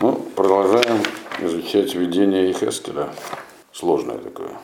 Ну, 0.00 0.12
продолжаем 0.36 1.02
изучать 1.40 1.92
видение 1.96 2.50
Ехескеля. 2.50 3.12
Сложное 3.72 4.18
такое. 4.18 4.56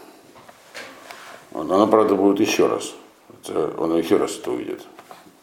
Вот, 1.51 1.69
Оно, 1.69 1.89
правда, 1.89 2.15
будет 2.15 2.39
еще 2.39 2.69
раз. 2.69 2.95
Это, 3.43 3.75
он 3.77 3.97
еще 3.97 4.17
раз 4.17 4.39
это 4.39 4.53
увидит. 4.53 4.83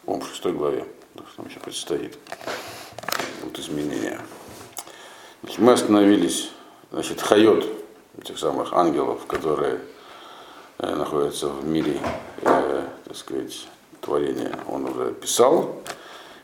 Он 0.06 0.22
в 0.22 0.28
шестой 0.28 0.52
главе. 0.52 0.86
Что 1.14 1.36
Там 1.36 1.46
еще 1.50 1.60
предстоит. 1.60 2.18
Будут 3.42 3.58
изменения. 3.58 4.18
Значит, 5.42 5.58
мы 5.58 5.72
остановились, 5.72 6.50
значит, 6.90 7.20
Хайот, 7.20 7.66
этих 8.18 8.38
самых 8.38 8.72
ангелов, 8.72 9.26
которые 9.26 9.80
э, 10.78 10.94
находятся 10.94 11.48
в 11.48 11.66
мире, 11.66 12.00
э, 12.40 12.86
так 13.04 13.16
сказать, 13.16 13.68
творения, 14.00 14.58
он 14.68 14.86
уже 14.86 15.12
писал. 15.12 15.82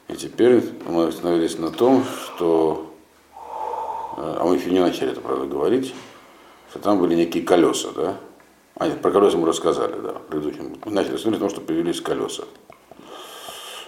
И 0.08 0.16
теперь 0.16 0.62
мы 0.86 1.08
остановились 1.08 1.58
на 1.58 1.70
том, 1.70 2.04
что, 2.04 2.87
а 4.20 4.44
мы 4.44 4.56
еще 4.56 4.70
не 4.70 4.80
начали 4.80 5.12
это, 5.12 5.20
правда, 5.20 5.46
говорить, 5.46 5.94
что 6.70 6.80
там 6.80 6.98
были 6.98 7.14
некие 7.14 7.44
колеса, 7.44 7.90
да? 7.94 8.16
А, 8.74 8.88
нет, 8.88 9.00
про 9.00 9.10
колеса 9.10 9.36
мы 9.36 9.46
рассказали, 9.46 10.00
да, 10.00 10.14
в 10.14 10.22
предыдущем. 10.22 10.76
Мы 10.84 10.92
начали 10.92 11.16
смотреть, 11.16 11.40
потому 11.40 11.50
что 11.50 11.60
появились 11.60 12.00
колеса. 12.00 12.44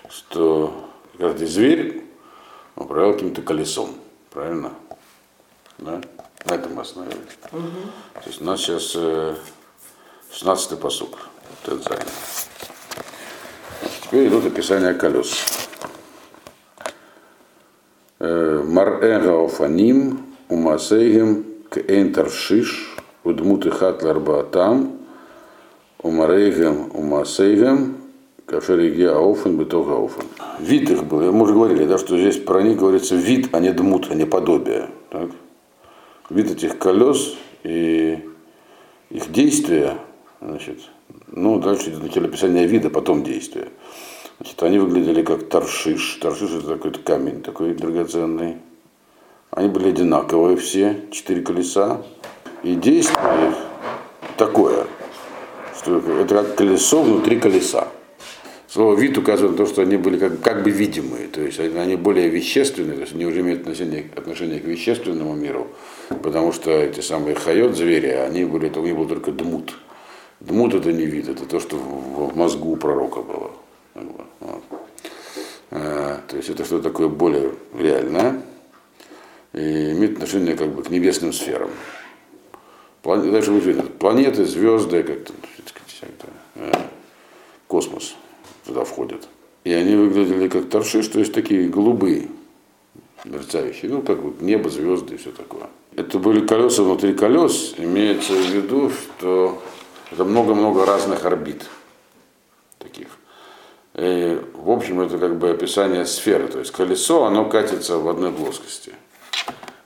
Что 0.09 0.89
каждый 1.19 1.47
зверь 1.47 2.05
управлял 2.77 3.15
каким-то 3.15 3.43
колесом, 3.43 3.91
правильно? 4.31 4.73
Да? 5.79 6.01
На 6.47 6.55
этом 6.55 6.75
мы 6.75 6.83
остановились. 6.83 7.39
То 7.51 8.27
есть 8.27 8.41
у 8.41 8.45
нас 8.45 8.61
сейчас 8.61 8.93
э, 8.95 9.37
16-й 10.33 10.77
посук. 10.77 11.19
Вот 11.65 11.75
это 11.75 11.89
занято. 11.89 12.11
Теперь 14.03 14.29
идут 14.29 14.47
описания 14.47 14.95
колес. 14.95 15.69
Марэга 18.21 19.45
офаним, 19.45 20.21
умасейгем, 20.51 21.47
кэйн 21.71 22.13
таршиш, 22.13 22.95
удмуты 23.25 23.71
хатлар 23.71 24.21
баатам, 24.21 24.93
умарейгем, 26.03 26.91
умасейгем, 26.93 27.97
каферигия 28.45 29.13
ауфен, 29.13 29.57
бетога 29.57 29.93
ауфен. 29.95 30.25
Вид 30.59 30.91
их 30.91 31.05
был, 31.05 31.33
мы 31.33 31.45
уже 31.45 31.55
говорили, 31.55 31.87
да, 31.87 31.97
что 31.97 32.19
здесь 32.19 32.37
про 32.37 32.63
них 32.63 32.79
говорится 32.79 33.15
вид, 33.15 33.49
а 33.53 33.61
не 33.61 33.73
дмут, 33.73 34.09
а 34.11 34.15
не 34.15 34.27
подобие. 34.27 34.91
Так? 35.09 35.31
Вид 36.29 36.51
этих 36.51 36.79
колес 36.79 37.37
и 37.63 38.19
их 39.09 39.33
действия, 39.33 39.97
значит, 40.43 40.79
ну, 41.29 41.59
дальше 41.59 41.89
идет 41.89 42.03
начало 42.03 42.27
описания 42.27 42.67
вида, 42.67 42.91
потом 42.91 43.23
действия. 43.23 43.69
Значит, 44.41 44.63
они 44.63 44.79
выглядели 44.79 45.23
как 45.23 45.51
торшиш. 45.51 46.19
Торшиш 46.21 46.51
это 46.51 46.69
такой 46.69 46.93
камень 46.93 47.43
такой 47.43 47.75
драгоценный. 47.75 48.57
Они 49.51 49.69
были 49.69 49.91
одинаковые 49.91 50.57
все, 50.57 51.03
четыре 51.11 51.43
колеса. 51.43 52.01
И 52.63 52.75
действие 52.75 53.55
такое, 54.39 54.87
что 55.77 55.99
это 55.99 56.35
как 56.35 56.55
колесо 56.55 57.03
внутри 57.03 57.39
колеса. 57.39 57.89
Слово 58.67 58.95
вид 58.95 59.19
указывает 59.19 59.59
на 59.59 59.67
то, 59.67 59.71
что 59.71 59.83
они 59.83 59.99
были 59.99 60.17
как, 60.17 60.41
как 60.41 60.63
бы 60.63 60.71
видимые, 60.71 61.27
то 61.27 61.41
есть 61.41 61.59
они 61.59 61.97
более 61.97 62.29
вещественные, 62.29 62.95
то 62.95 63.01
есть 63.01 63.15
они 63.15 63.27
уже 63.27 63.41
имеют 63.41 63.63
отношение, 63.63 64.09
отношение 64.15 64.61
к 64.61 64.65
вещественному 64.65 65.35
миру, 65.35 65.67
потому 66.23 66.53
что 66.53 66.71
эти 66.71 67.01
самые 67.01 67.35
хайот, 67.35 67.77
звери, 67.77 68.11
они 68.11 68.45
были, 68.45 68.69
у 68.69 68.83
них 68.85 68.97
был 68.97 69.09
только 69.09 69.33
дмут. 69.33 69.77
Дмут 70.39 70.75
это 70.75 70.93
не 70.93 71.05
вид, 71.05 71.29
это 71.29 71.47
то, 71.47 71.59
что 71.59 71.77
в 71.77 72.37
мозгу 72.37 72.71
у 72.71 72.77
пророка 72.77 73.23
было. 73.23 73.51
А, 75.71 76.21
то 76.27 76.37
есть 76.37 76.49
это 76.49 76.65
что-то 76.65 76.85
такое 76.85 77.09
более 77.09 77.53
реальное 77.75 78.43
и 79.53 79.93
имеет 79.93 80.15
отношение 80.15 80.57
как 80.57 80.69
бы 80.75 80.83
к 80.83 80.91
небесным 80.91 81.33
сферам. 81.33 81.71
План... 83.03 83.31
Дальше 83.31 83.51
будет 83.51 83.65
видно, 83.65 83.83
планеты, 83.83 84.45
звезды, 84.45 85.03
как-то, 85.03 85.33
э, 86.57 86.73
космос 87.67 88.15
туда 88.67 88.85
входят. 88.85 89.29
И 89.65 89.73
они 89.73 89.95
выглядели 89.95 90.49
как 90.49 90.69
торшиш, 90.69 91.09
то 91.09 91.19
есть 91.19 91.33
такие 91.33 91.69
голубые, 91.69 92.29
мерцающие, 93.25 93.91
ну, 93.91 94.03
как 94.03 94.19
вот 94.19 94.41
небо, 94.41 94.71
звезды 94.71 95.15
и 95.15 95.19
все 95.19 95.31
такое. 95.33 95.69
Это 95.97 96.19
были 96.19 96.47
колеса 96.47 96.83
внутри 96.83 97.15
колес, 97.15 97.75
имеется 97.77 98.33
в 98.33 98.51
виду, 98.51 98.91
что 98.91 99.63
это 100.11 100.25
много-много 100.25 100.87
разных 100.87 101.25
орбит 101.25 101.69
таких. 102.79 103.09
И, 104.01 104.41
в 104.55 104.71
общем, 104.71 105.03
это 105.03 105.19
как 105.19 105.37
бы 105.37 105.51
описание 105.51 106.07
сферы, 106.07 106.49
то 106.49 106.59
есть 106.59 106.71
колесо, 106.71 107.25
оно 107.25 107.45
катится 107.45 107.99
в 107.99 108.09
одной 108.09 108.33
плоскости. 108.33 108.95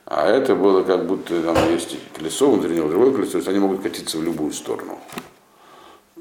А 0.05 0.25
это 0.25 0.55
было 0.55 0.83
как 0.83 1.05
будто 1.05 1.41
там 1.41 1.57
есть 1.69 1.97
колесо, 2.13 2.49
внутри 2.49 2.77
него 2.77 2.87
другое 2.87 3.11
колесо, 3.11 3.33
то 3.33 3.37
есть 3.39 3.49
они 3.49 3.59
могут 3.59 3.81
катиться 3.81 4.17
в 4.17 4.23
любую 4.23 4.53
сторону. 4.53 4.99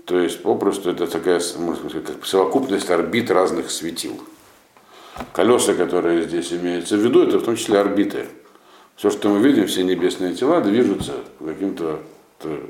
То 0.07 0.19
есть 0.19 0.43
попросту 0.43 0.91
это 0.91 1.07
такая, 1.07 1.41
можно 1.59 1.89
сказать, 1.89 2.09
как 2.09 2.27
совокупность 2.27 2.91
орбит 2.91 3.31
разных 3.31 3.71
светил. 3.71 4.21
Колеса, 5.33 5.75
которые 5.75 6.25
здесь 6.25 6.53
имеются 6.53 6.97
в 6.97 7.01
виду, 7.01 7.23
это 7.23 7.39
в 7.39 7.45
том 7.45 7.55
числе 7.55 7.79
орбиты. 7.79 8.27
Все, 8.97 9.11
что 9.11 9.29
мы 9.29 9.39
видим, 9.39 9.69
все 9.69 9.85
небесные 9.85 10.35
тела 10.35 10.61
движутся 10.61 11.13
по 11.39 11.45
каким-то 11.45 12.01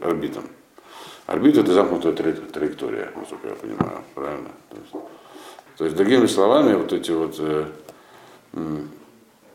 орбитам. 0.03 0.45
Орбита 1.25 1.61
это 1.61 1.73
замкнутая 1.73 2.13
траектория, 2.13 3.11
насколько 3.17 3.49
я 3.49 3.55
понимаю, 3.55 4.05
правильно? 4.15 4.51
То 5.77 5.85
есть, 5.85 5.97
другими 5.97 6.27
словами, 6.27 6.75
вот 6.75 6.93
эти 6.93 7.11
вот 7.11 7.37
э, 7.39 7.67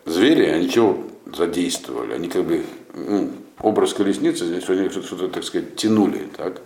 звери, 0.05 0.45
они 0.45 0.69
чего 0.69 1.03
задействовали? 1.33 2.13
Они 2.13 2.27
как 2.27 2.43
бы 2.43 2.63
ну, 2.93 3.31
образ 3.61 3.93
колесницы, 3.93 4.45
здесь 4.45 4.69
они 4.69 4.89
что-то, 4.89 5.07
что 5.07 5.27
так 5.27 5.43
сказать, 5.43 5.75
тянули, 5.75 6.27
так? 6.35 6.61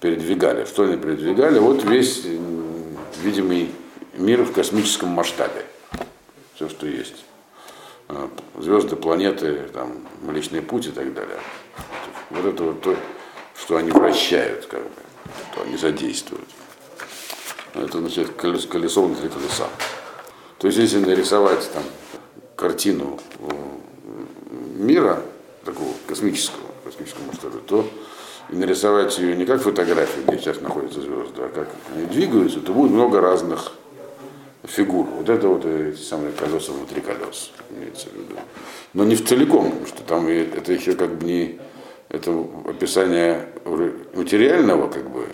передвигали. 0.00 0.64
Что 0.64 0.84
они 0.84 0.96
передвигали? 0.96 1.58
Вот 1.58 1.84
весь 1.84 2.24
видимый 3.22 3.70
мир 4.14 4.42
в 4.42 4.52
космическом 4.52 5.10
масштабе. 5.10 5.64
Все, 6.54 6.68
что 6.68 6.86
есть. 6.86 7.24
А, 8.08 8.30
звезды, 8.58 8.96
планеты, 8.96 9.68
там, 9.72 9.92
Млечный 10.22 10.62
путь 10.62 10.86
и 10.86 10.90
так 10.90 11.12
далее. 11.12 11.38
Вот 12.30 12.44
это 12.44 12.62
вот 12.62 12.80
то, 12.82 12.96
что 13.58 13.76
они 13.76 13.90
вращают, 13.90 14.66
как 14.66 14.82
бы, 14.82 14.90
что 15.52 15.62
они 15.62 15.76
задействуют. 15.76 16.48
Это 17.76 17.98
значит 17.98 18.30
колесо, 18.32 18.68
колесо 18.68 19.02
внутри 19.02 19.28
колеса. 19.28 19.68
То 20.58 20.68
есть, 20.68 20.78
если 20.78 20.98
нарисовать 20.98 21.70
там 21.72 21.82
картину 22.56 23.18
мира, 24.76 25.22
такого 25.64 25.90
космического, 26.06 26.68
космического 26.84 27.24
масштаба, 27.26 27.58
то 27.66 27.88
и 28.50 28.54
нарисовать 28.54 29.18
ее 29.18 29.36
не 29.36 29.44
как 29.44 29.60
фотографию, 29.62 30.24
где 30.26 30.38
сейчас 30.38 30.60
находятся 30.60 31.00
звезды, 31.00 31.42
а 31.42 31.48
как 31.48 31.68
они 31.94 32.06
двигаются, 32.06 32.60
то 32.60 32.72
будет 32.72 32.92
много 32.92 33.20
разных 33.20 33.72
фигур. 34.64 35.06
Вот 35.06 35.28
это 35.28 35.48
вот 35.48 35.64
эти 35.64 36.00
самые 36.00 36.32
колеса 36.32 36.72
внутри 36.72 37.00
колес, 37.00 37.50
имеется 37.70 38.08
в 38.08 38.14
виду. 38.14 38.36
Но 38.94 39.04
не 39.04 39.16
в 39.16 39.26
целиком, 39.26 39.70
потому 39.70 39.86
что 39.86 40.02
там 40.02 40.28
это 40.28 40.72
еще 40.72 40.94
как 40.94 41.16
бы 41.16 41.26
не 41.26 41.58
это 42.08 42.46
описание 42.66 43.48
материального 44.14 44.88
как 44.88 45.10
бы 45.10 45.26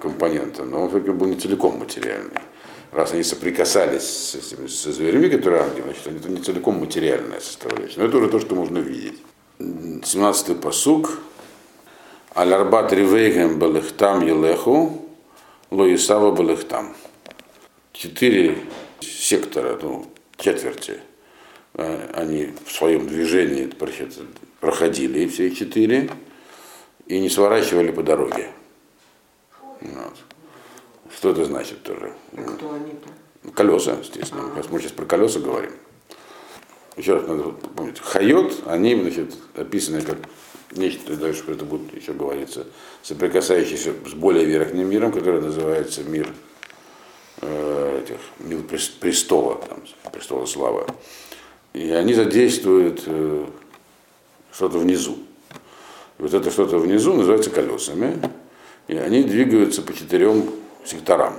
компонента, 0.00 0.64
но 0.64 0.84
он 0.84 0.90
как 0.90 1.16
бы 1.16 1.26
не 1.26 1.36
целиком 1.36 1.78
материальный. 1.78 2.40
Раз 2.92 3.12
они 3.12 3.22
соприкасались 3.22 4.02
с 4.02 4.34
этими, 4.34 4.66
со 4.66 4.92
зверями, 4.92 5.28
которые 5.28 5.62
ангелы, 5.62 5.94
значит, 6.02 6.20
это 6.20 6.30
не 6.30 6.42
целиком 6.42 6.80
материальная 6.80 7.40
составляющая. 7.40 8.00
Но 8.00 8.06
это 8.06 8.16
уже 8.16 8.28
то, 8.28 8.40
что 8.40 8.54
можно 8.54 8.78
видеть. 8.78 9.22
17-й 9.58 10.54
посуг. 10.54 11.18
Алярбат 12.34 12.92
ривейгем 12.92 13.58
балыхтам 13.58 14.24
елеху, 14.24 15.06
лоисава 15.70 16.30
балыхтам. 16.30 16.94
Четыре 17.92 18.58
сектора, 19.00 19.78
ну, 19.82 20.06
четверти, 20.36 21.00
они 21.74 22.52
в 22.64 22.70
своем 22.72 23.06
движении 23.08 23.66
проходили 24.60 25.26
все 25.26 25.50
четыре 25.54 26.10
и 27.06 27.18
не 27.20 27.28
сворачивали 27.28 27.90
по 27.90 28.02
дороге. 28.02 28.50
Вот. 29.80 30.14
Что 31.14 31.30
это 31.30 31.44
значит 31.44 31.82
тоже? 31.82 32.12
А 32.36 32.42
кто 32.42 32.72
они-то? 32.72 33.52
Колеса, 33.52 33.96
естественно. 34.00 34.50
Мы 34.70 34.80
сейчас 34.80 34.92
про 34.92 35.06
колеса 35.06 35.40
говорим. 35.40 35.72
Еще 36.96 37.14
раз 37.14 37.26
надо 37.28 37.50
помнить. 37.50 38.00
Хайот, 38.00 38.64
они 38.66 39.00
значит, 39.00 39.34
описаны 39.54 40.02
как 40.02 40.18
нечто, 40.72 41.16
дальше 41.16 41.44
это 41.46 41.64
будет 41.64 41.94
еще 41.94 42.12
говориться, 42.12 42.66
соприкасающиеся 43.02 43.94
с 44.04 44.14
более 44.14 44.44
верхним 44.44 44.90
миром, 44.90 45.12
который 45.12 45.40
называется 45.40 46.02
мир 46.02 46.28
э, 47.40 48.02
этих, 48.02 48.18
мир 48.40 48.62
престола, 49.00 49.56
там, 49.56 49.82
престола 50.12 50.44
славы. 50.46 50.86
И 51.72 51.90
они 51.92 52.14
задействуют 52.14 53.04
э, 53.06 53.46
что-то 54.52 54.78
внизу. 54.78 55.18
Вот 56.18 56.34
это 56.34 56.50
что-то 56.50 56.78
внизу 56.78 57.14
называется 57.14 57.50
колесами, 57.50 58.20
и 58.88 58.96
они 58.96 59.22
двигаются 59.22 59.82
по 59.82 59.92
четырем 59.92 60.50
секторам. 60.84 61.34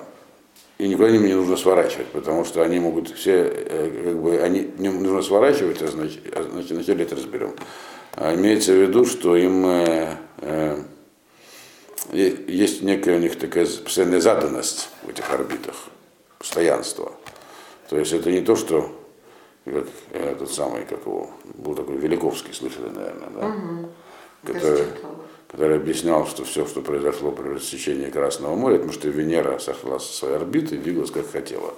и 0.77 0.87
никуда 0.87 1.09
им 1.09 1.25
не 1.25 1.33
нужно 1.33 1.57
сворачивать, 1.57 2.07
потому 2.07 2.45
что 2.45 2.61
они 2.61 2.79
могут 2.79 3.09
все, 3.09 3.51
э, 3.53 4.03
как 4.05 4.21
бы, 4.21 4.39
они 4.39 4.71
не 4.77 4.89
нужно 4.89 5.21
сворачивать, 5.21 5.81
а 5.81 5.85
а 5.85 6.43
значит 6.43 6.71
вначале 6.71 7.03
это 7.03 7.15
разберем. 7.15 7.53
А 8.15 8.33
имеется 8.35 8.71
в 8.71 8.75
виду, 8.75 9.05
что 9.05 9.35
им 9.35 9.65
э, 9.65 10.15
э, 10.37 10.83
есть 12.13 12.81
некая 12.81 13.17
у 13.17 13.19
них 13.19 13.37
такая 13.37 13.65
постоянная 13.65 14.21
заданность 14.21 14.89
в 15.03 15.09
этих 15.09 15.29
орбитах, 15.31 15.75
постоянство. 16.37 17.11
То 17.89 17.97
есть 17.97 18.13
это 18.13 18.31
не 18.31 18.41
то, 18.41 18.55
что 18.55 18.98
как 19.71 19.87
э, 20.11 20.35
тот 20.37 20.51
самый, 20.51 20.85
как 20.85 21.05
его, 21.05 21.29
был 21.55 21.75
такой 21.75 21.97
Великовский, 21.97 22.53
слышали, 22.53 22.89
наверное, 22.89 23.29
да? 23.29 23.47
Угу. 23.47 23.89
Который, 24.45 24.85
который 25.49 25.77
объяснял, 25.77 26.25
что 26.25 26.45
все, 26.45 26.65
что 26.65 26.81
произошло 26.81 27.31
при 27.31 27.49
рассечении 27.49 28.09
Красного 28.09 28.55
моря, 28.55 28.75
потому 28.75 28.93
что 28.93 29.09
Венера 29.09 29.59
сошла 29.59 29.99
со 29.99 30.13
своей 30.13 30.35
орбиты 30.35 30.75
и 30.75 30.77
двигалась 30.77 31.11
как 31.11 31.29
хотела. 31.29 31.73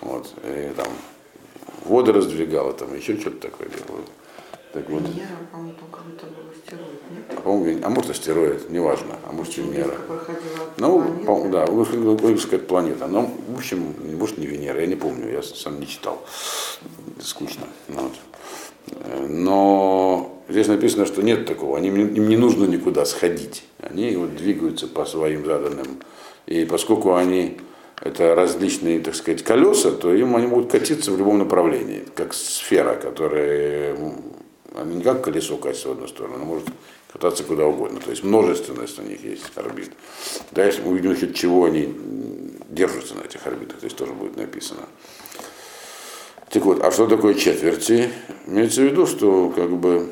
Вот. 0.00 0.32
И 0.44 0.72
там 0.76 0.88
воды 1.84 2.12
раздвигала, 2.12 2.72
там 2.72 2.94
еще 2.94 3.16
что-то 3.18 3.48
такое 3.48 3.68
делала. 3.68 4.04
Так 4.76 4.90
вот. 4.90 5.02
Венера, 5.04 5.26
по-моему, 5.50 5.72
только 5.80 6.00
это 6.14 6.26
был 6.26 6.50
астероид, 6.52 7.00
нет? 7.10 7.24
А, 7.30 7.40
по-моему, 7.40 7.80
а 7.82 7.88
может 7.88 8.10
астероид, 8.10 8.68
неважно, 8.68 9.16
а 9.26 9.32
может 9.32 9.56
Венера. 9.56 9.84
Близко 9.86 10.02
проходила 10.02 10.70
Ну, 10.76 11.24
по- 11.24 11.48
да, 11.48 11.64
логическая 11.64 12.58
планета. 12.58 13.06
Но, 13.06 13.30
в 13.48 13.56
общем, 13.56 13.94
может 14.18 14.36
не 14.36 14.46
Венера, 14.46 14.78
я 14.78 14.86
не 14.86 14.96
помню, 14.96 15.32
я 15.32 15.42
сам 15.42 15.80
не 15.80 15.86
читал. 15.86 16.22
Скучно. 17.22 17.64
Ну, 17.88 18.02
вот. 18.02 19.30
Но 19.30 20.42
здесь 20.50 20.68
написано, 20.68 21.06
что 21.06 21.22
нет 21.22 21.46
такого. 21.46 21.78
Они, 21.78 21.88
им 21.88 22.28
не 22.28 22.36
нужно 22.36 22.66
никуда 22.66 23.06
сходить. 23.06 23.64
Они 23.80 24.14
вот 24.14 24.36
двигаются 24.36 24.88
по 24.88 25.06
своим 25.06 25.46
заданным. 25.46 26.02
И 26.44 26.66
поскольку 26.66 27.14
они 27.14 27.58
это 28.02 28.34
различные, 28.34 29.00
так 29.00 29.14
сказать, 29.14 29.42
колеса, 29.42 29.90
то 29.92 30.12
им 30.12 30.36
они 30.36 30.46
могут 30.48 30.70
катиться 30.70 31.12
в 31.12 31.18
любом 31.18 31.38
направлении, 31.38 32.04
как 32.14 32.34
сфера, 32.34 32.94
которая 32.94 33.96
она 34.76 34.94
не 34.94 35.02
как 35.02 35.24
колесо 35.24 35.56
катится 35.56 35.88
в 35.88 35.92
одну 35.92 36.06
сторону, 36.06 36.36
она 36.36 36.44
может 36.44 36.66
кататься 37.12 37.44
куда 37.44 37.66
угодно. 37.66 38.00
То 38.00 38.10
есть 38.10 38.22
множественность 38.22 38.98
у 38.98 39.02
них 39.02 39.22
есть 39.24 39.44
орбит. 39.56 39.90
Дальше 40.52 40.82
мы 40.84 40.92
увидим, 40.92 41.12
от 41.12 41.34
чего 41.34 41.64
они 41.64 41.94
держатся 42.68 43.14
на 43.14 43.22
этих 43.22 43.46
орбитах, 43.46 43.78
здесь 43.78 43.94
тоже 43.94 44.12
будет 44.12 44.36
написано. 44.36 44.82
Так 46.50 46.64
вот, 46.64 46.82
а 46.82 46.90
что 46.92 47.06
такое 47.06 47.34
четверти? 47.34 48.10
Имеется 48.46 48.82
в 48.82 48.84
виду, 48.84 49.06
что 49.06 49.50
как 49.50 49.70
бы 49.70 50.10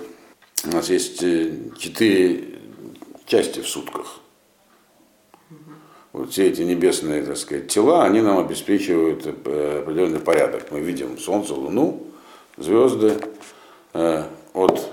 у 0.64 0.68
нас 0.68 0.88
есть 0.90 1.22
э, 1.22 1.52
четыре 1.78 2.58
части 3.26 3.60
в 3.60 3.68
сутках. 3.68 4.20
Вот 6.12 6.30
все 6.30 6.48
эти 6.48 6.62
небесные, 6.62 7.22
так 7.22 7.36
сказать, 7.36 7.68
тела, 7.68 8.04
они 8.04 8.20
нам 8.20 8.38
обеспечивают 8.38 9.26
э, 9.26 9.80
определенный 9.82 10.20
порядок. 10.20 10.70
Мы 10.70 10.80
видим 10.80 11.18
Солнце, 11.18 11.54
Луну, 11.54 12.06
звезды 12.56 13.18
э, 13.94 14.24
от 14.54 14.90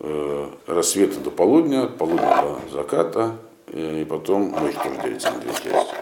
э, 0.00 0.48
рассвета 0.66 1.20
до 1.20 1.30
полудня, 1.30 1.84
от 1.84 1.98
полудня 1.98 2.42
до 2.42 2.60
заката, 2.72 3.36
и 3.68 4.04
потом 4.08 4.50
ночь 4.50 4.74
тоже 4.74 5.00
делится 5.02 5.30
на 5.30 5.38
две 5.38 5.52
части. 5.52 5.94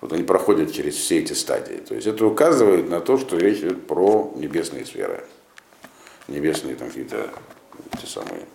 Вот 0.00 0.12
они 0.12 0.24
проходят 0.24 0.72
через 0.72 0.96
все 0.96 1.20
эти 1.20 1.32
стадии. 1.32 1.76
То 1.76 1.94
есть 1.94 2.08
это 2.08 2.26
указывает 2.26 2.90
на 2.90 3.00
то, 3.00 3.18
что 3.18 3.36
речь 3.36 3.58
идет 3.58 3.86
про 3.86 4.32
небесные 4.34 4.84
сферы. 4.84 5.24
Небесные 6.26 6.74
там 6.74 6.88
какие-то 6.88 7.28
те 8.00 8.06
самые 8.06 8.46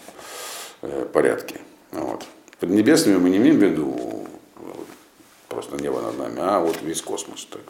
э, 0.82 1.06
порядки. 1.14 1.56
Вот. 1.92 2.26
Под 2.60 2.70
небесными 2.70 3.18
мы 3.18 3.30
не 3.30 3.38
имеем 3.38 3.60
в 3.60 3.64
виду 3.64 4.28
просто 5.48 5.78
небо 5.78 6.02
над 6.02 6.18
нами, 6.18 6.40
а 6.40 6.60
вот 6.60 6.82
весь 6.82 7.02
космос. 7.02 7.48
Так. 7.50 7.62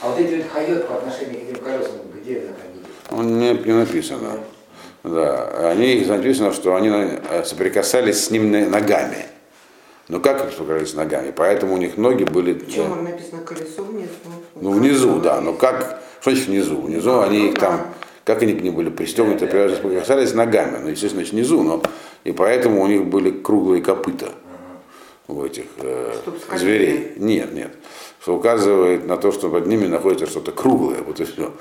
А 0.00 0.08
вот 0.08 0.18
эти 0.18 0.42
вот 0.42 0.50
хайот 0.50 0.88
по 0.88 0.94
отношению 0.96 1.40
к 1.40 1.50
этим 1.50 1.62
колесам, 1.62 1.96
где 2.14 2.40
находились? 2.40 2.86
Он 3.10 3.38
не, 3.38 3.52
не 3.52 3.72
написано. 3.72 4.40
Да, 5.14 5.70
они 5.70 6.04
написано, 6.04 6.52
что 6.52 6.74
они 6.74 6.90
э, 6.90 7.44
соприкасались 7.44 8.24
с 8.24 8.30
ним 8.30 8.50
ногами. 8.70 9.26
Ну 10.08 10.20
как 10.20 10.46
их 10.46 10.52
соприкасались 10.52 10.94
ногами? 10.94 11.32
Поэтому 11.34 11.74
у 11.74 11.76
них 11.78 11.96
ноги 11.96 12.24
были. 12.24 12.52
Причем 12.54 12.92
э, 12.92 13.10
написано 13.10 13.42
колесо 13.42 13.82
внизу. 13.82 14.08
Ну, 14.56 14.72
внизу, 14.72 15.20
да. 15.20 15.40
Но 15.40 15.52
как, 15.52 16.02
что 16.20 16.30
значит 16.30 16.48
внизу? 16.48 16.80
Внизу 16.80 17.20
они 17.20 17.48
их 17.48 17.58
там, 17.58 17.94
как 18.24 18.42
они 18.42 18.52
к 18.54 18.62
ним 18.62 18.74
были 18.74 18.90
пристегнуты, 18.90 19.46
касались 19.46 20.34
ногами, 20.34 20.78
ну, 20.82 20.88
естественно, 20.88 21.22
значит, 21.22 21.32
внизу, 21.32 21.62
но 21.62 21.82
и 22.24 22.32
поэтому 22.32 22.82
у 22.82 22.86
них 22.86 23.06
были 23.06 23.30
круглые 23.30 23.82
копыта 23.82 24.32
у 25.28 25.44
этих 25.44 25.64
э, 25.78 26.14
зверей. 26.56 27.14
Нет, 27.16 27.54
нет. 27.54 27.70
Что 28.20 28.36
указывает 28.36 29.06
на 29.06 29.16
то, 29.16 29.32
что 29.32 29.48
под 29.48 29.66
ними 29.66 29.86
находится 29.86 30.26
что-то 30.26 30.52
круглое, 30.52 31.02
вот 31.02 31.20
и 31.20 31.24
все. 31.24 31.52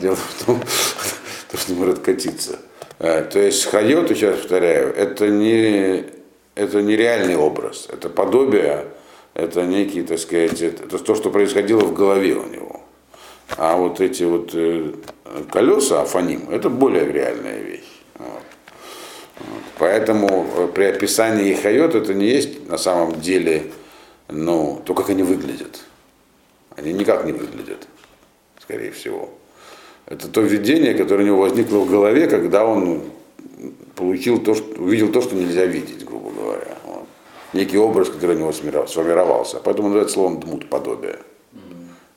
Дело 0.00 0.16
в 0.16 0.44
том, 0.44 0.60
то, 1.50 1.56
что 1.56 1.72
может 1.74 2.00
катиться. 2.00 2.58
Э, 3.02 3.22
То 3.24 3.40
есть 3.40 3.64
хайот, 3.64 4.08
сейчас 4.10 4.38
повторяю, 4.38 4.94
это 4.94 5.26
не, 5.26 6.04
это 6.54 6.82
не 6.82 6.96
реальный 6.96 7.36
образ, 7.36 7.88
это 7.92 8.08
подобие, 8.08 8.86
это 9.34 9.66
некий, 9.66 10.02
так 10.02 10.20
сказать, 10.20 10.62
это 10.62 10.98
то, 10.98 11.14
что 11.16 11.30
происходило 11.30 11.80
в 11.80 11.94
голове 11.94 12.34
у 12.36 12.46
него. 12.46 12.80
А 13.56 13.76
вот 13.76 14.00
эти 14.00 14.22
вот 14.22 14.50
э, 14.54 14.92
колеса, 15.50 16.02
афоним, 16.02 16.48
это 16.48 16.70
более 16.70 17.10
реальная 17.10 17.58
вещь. 17.58 18.02
Вот. 18.18 18.42
Поэтому 19.78 20.46
э, 20.56 20.68
при 20.72 20.84
описании 20.84 21.54
хайот 21.54 21.96
это 21.96 22.14
не 22.14 22.28
есть 22.28 22.68
на 22.68 22.78
самом 22.78 23.20
деле, 23.20 23.64
ну, 24.28 24.80
то, 24.84 24.94
как 24.94 25.10
они 25.10 25.24
выглядят. 25.24 25.80
Они 26.76 26.92
никак 26.92 27.24
не 27.24 27.32
выглядят, 27.32 27.88
скорее 28.60 28.92
всего. 28.92 29.28
Это 30.12 30.28
то 30.28 30.42
видение, 30.42 30.92
которое 30.92 31.22
у 31.22 31.26
него 31.26 31.38
возникло 31.38 31.78
в 31.78 31.90
голове, 31.90 32.26
когда 32.26 32.66
он 32.66 33.00
получил 33.94 34.38
то, 34.38 34.54
что, 34.54 34.64
увидел 34.78 35.10
то, 35.10 35.22
что 35.22 35.34
нельзя 35.34 35.64
видеть, 35.64 36.04
грубо 36.04 36.30
говоря. 36.30 36.76
Вот. 36.84 37.06
Некий 37.54 37.78
образ, 37.78 38.10
который 38.10 38.36
у 38.36 38.38
него 38.38 38.50
сформиров- 38.50 38.88
сформировался. 38.88 39.58
Поэтому 39.64 39.88
называется 39.88 40.14
словом 40.14 40.40
дмут 40.40 40.68
подобие 40.68 41.16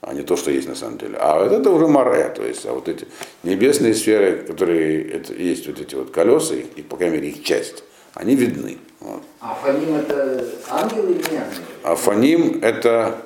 а 0.02 0.14
не 0.14 0.22
то, 0.22 0.36
что 0.36 0.52
есть 0.52 0.68
на 0.68 0.76
самом 0.76 1.00
деле. 1.00 1.18
А 1.20 1.40
вот 1.44 1.52
это 1.52 1.72
уже 1.72 1.88
море, 1.88 2.32
то 2.36 2.46
есть, 2.46 2.64
а 2.68 2.74
вот 2.74 2.88
эти 2.88 3.08
небесные 3.42 3.96
сферы, 3.96 4.44
которые 4.46 5.10
это, 5.10 5.34
есть 5.34 5.66
вот 5.66 5.80
эти 5.80 5.96
вот 5.96 6.12
колеса, 6.12 6.54
и, 6.54 6.82
по 6.84 6.96
крайней 6.96 7.16
мере, 7.18 7.30
их 7.30 7.44
часть, 7.44 7.84
они 8.14 8.36
видны. 8.36 8.78
Вот. 9.00 9.24
А 9.42 9.56
Фаним 9.56 9.96
это 9.96 10.46
ангел 10.70 11.06
или 11.06 11.24
не 11.32 11.38
ангел? 11.38 11.62
А 11.82 11.96
фоним 11.96 12.60
это 12.62 13.18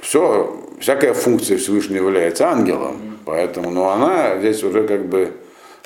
все, 0.00 0.64
всякая 0.80 1.12
функция 1.12 1.58
Всевышнего 1.58 2.04
является 2.04 2.48
ангелом, 2.48 3.11
поэтому, 3.24 3.70
но 3.70 3.90
она 3.90 4.38
здесь 4.38 4.62
уже 4.62 4.86
как 4.86 5.06
бы 5.06 5.32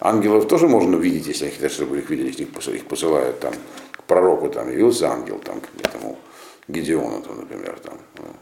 ангелов 0.00 0.46
тоже 0.46 0.68
можно 0.68 0.96
увидеть, 0.96 1.26
если 1.26 1.46
они 1.46 1.54
хотят, 1.54 1.72
чтобы 1.72 1.98
их 1.98 2.10
видели, 2.10 2.28
если 2.28 2.76
их 2.76 2.84
посылают, 2.86 3.40
там 3.40 3.52
к 3.92 4.02
пророку, 4.04 4.48
там 4.48 4.70
явился 4.70 5.08
ангел, 5.10 5.38
там 5.38 5.60
к 5.60 5.68
этому 5.80 6.18
Гедеону, 6.68 7.22
там, 7.22 7.38
например, 7.40 7.78
там, 7.82 7.98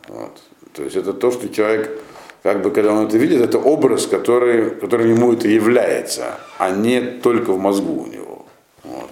вот. 0.08 0.40
То 0.72 0.82
есть 0.82 0.96
это 0.96 1.12
то, 1.12 1.30
что 1.30 1.48
человек, 1.48 2.00
как 2.42 2.62
бы, 2.62 2.70
когда 2.70 2.92
он 2.92 3.06
это 3.06 3.16
видит, 3.16 3.40
это 3.40 3.58
образ, 3.58 4.06
который, 4.06 4.70
который 4.70 5.10
ему 5.10 5.32
это 5.32 5.46
является, 5.48 6.38
а 6.58 6.70
не 6.70 7.00
только 7.00 7.52
в 7.52 7.58
мозгу 7.58 8.02
у 8.02 8.06
него. 8.06 8.46
Вот. 8.82 9.10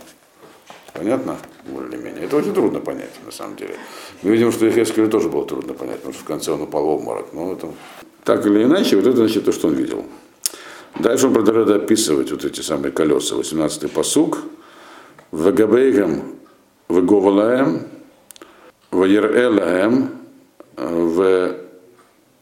Понятно? 0.92 1.38
Более-менее. 1.64 2.24
Это 2.24 2.36
очень 2.36 2.52
трудно 2.52 2.80
понять, 2.80 3.12
на 3.24 3.30
самом 3.30 3.56
деле. 3.56 3.74
Мы 4.22 4.32
видим, 4.32 4.50
что 4.52 4.66
Ехескелю 4.66 5.08
тоже 5.08 5.28
было 5.28 5.46
трудно 5.46 5.74
понять, 5.74 5.96
потому 5.96 6.14
что 6.14 6.22
в 6.22 6.26
конце 6.26 6.52
он 6.52 6.62
упал 6.62 6.84
в 6.84 6.88
обморок. 6.88 7.32
Но 7.32 7.52
это... 7.52 7.68
Так 8.24 8.46
или 8.46 8.64
иначе, 8.64 8.96
вот 8.96 9.06
это 9.06 9.16
значит 9.16 9.44
то, 9.44 9.52
что 9.52 9.68
он 9.68 9.74
видел. 9.74 10.04
Дальше 10.98 11.26
он 11.26 11.34
продолжает 11.34 11.82
описывать 11.82 12.30
вот 12.30 12.44
эти 12.44 12.60
самые 12.60 12.92
колеса. 12.92 13.34
18-й 13.34 13.88
посук. 13.88 14.38
Вегабейгам 15.32 16.22
веговалаем, 16.88 17.86
ваерэлаем, 18.90 20.10
в 20.76 21.56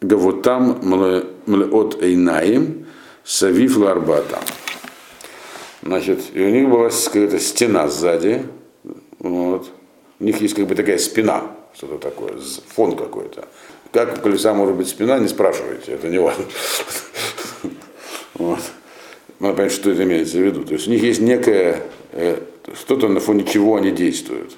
гавутам 0.00 0.80
млеот 1.46 2.02
эйнаим, 2.02 2.86
савив 3.24 3.76
ларбатам. 3.76 4.40
Значит, 5.82 6.20
и 6.34 6.42
у 6.42 6.50
них 6.50 6.68
была 6.68 6.90
какая-то 6.90 7.38
стена 7.38 7.88
сзади. 7.88 8.44
Вот. 9.20 9.70
У 10.18 10.24
них 10.24 10.40
есть 10.40 10.54
как 10.54 10.66
бы 10.66 10.74
такая 10.74 10.98
спина, 10.98 11.42
что-то 11.74 11.98
такое, 11.98 12.34
фон 12.74 12.96
какой-то. 12.96 13.48
Как 13.92 14.18
у 14.18 14.20
колеса 14.20 14.54
может 14.54 14.76
быть 14.76 14.88
спина, 14.88 15.18
не 15.18 15.28
спрашивайте, 15.28 15.92
это 15.92 16.08
не 16.08 16.18
важно. 16.18 16.44
Вот. 18.34 18.60
Надо 19.38 19.54
понять, 19.54 19.72
что 19.72 19.90
это 19.90 20.04
имеется 20.04 20.38
в 20.38 20.40
виду. 20.40 20.64
То 20.64 20.74
есть 20.74 20.86
у 20.86 20.90
них 20.90 21.02
есть 21.02 21.20
некое, 21.20 21.82
э, 22.12 22.38
что-то 22.74 23.08
на 23.08 23.20
фоне 23.20 23.44
чего 23.44 23.76
они 23.76 23.90
действуют. 23.90 24.56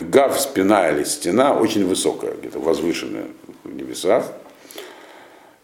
Гав, 0.00 0.38
спина 0.40 0.90
или 0.90 1.04
стена 1.04 1.54
очень 1.54 1.86
высокая, 1.86 2.34
где-то 2.34 2.58
возвышенная 2.58 3.26
в 3.64 3.74
небесах. 3.74 4.32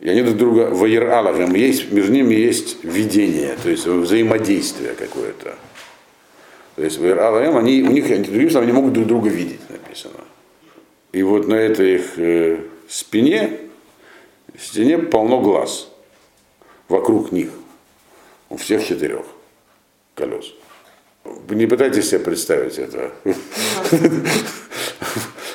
И 0.00 0.09
они 0.09 0.23
друг 0.23 0.37
друга 0.37 0.69
ваераловым, 0.73 1.55
есть, 1.55 1.91
между 1.91 2.12
ними 2.12 2.35
есть 2.35 2.85
видение, 2.85 3.57
то 3.62 3.71
есть 3.71 3.87
взаимодействие 3.87 4.95
какое-то. 4.95 5.55
То 6.76 6.83
есть 6.83 6.99
ваераловым, 6.99 7.57
они, 7.57 7.83
у 7.83 7.91
них, 7.91 8.07
другим 8.07 8.50
словом, 8.50 8.69
они 8.69 8.76
могут 8.76 8.93
друг 8.93 9.07
друга 9.07 9.31
видеть, 9.31 9.61
написано. 9.71 10.21
И 11.12 11.23
вот 11.23 11.49
на 11.49 11.55
это 11.55 11.83
их 11.83 12.19
э, 12.19 12.59
спине, 12.88 13.61
в 14.55 14.64
стене 14.64 14.99
полно 14.99 15.40
глаз 15.40 15.88
вокруг 16.88 17.33
них, 17.33 17.50
у 18.49 18.57
всех 18.57 18.87
четырех 18.87 19.25
колес. 20.14 20.52
Вы 21.25 21.57
не 21.57 21.66
пытайтесь 21.66 22.09
себе 22.09 22.21
представить 22.21 22.78
это. 22.78 23.12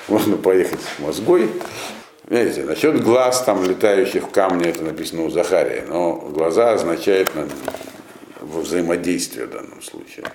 Можно 0.07 0.37
поехать 0.37 0.79
мозгой. 0.99 1.49
Видите, 2.27 2.63
насчет 2.63 3.01
глаз, 3.01 3.43
там, 3.43 3.63
летающих 3.63 4.23
в 4.23 4.31
камне, 4.31 4.69
это 4.69 4.83
написано 4.83 5.23
у 5.23 5.29
Захария, 5.29 5.85
но 5.87 6.13
глаза 6.13 6.73
означает 6.73 7.29
взаимодействие 8.41 9.47
в 9.47 9.51
данном 9.51 9.81
случае. 9.81 10.25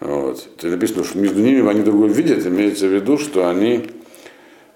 Вот. 0.00 0.46
Это 0.56 0.68
написано, 0.68 1.04
что 1.04 1.18
между 1.18 1.40
ними 1.40 1.68
они 1.68 1.82
друг 1.82 1.98
друга 1.98 2.12
видят, 2.12 2.46
имеется 2.46 2.86
в 2.86 2.92
виду, 2.92 3.18
что 3.18 3.48
они 3.48 3.90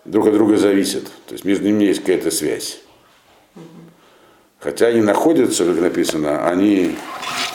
друг 0.05 0.27
от 0.27 0.35
друга 0.35 0.57
зависят. 0.57 1.05
То 1.27 1.33
есть 1.33 1.45
между 1.45 1.65
ними 1.65 1.85
есть 1.85 2.01
какая-то 2.01 2.31
связь. 2.31 2.81
Хотя 4.59 4.89
они 4.89 5.01
находятся, 5.01 5.65
как 5.65 5.81
написано, 5.81 6.47
они 6.47 6.97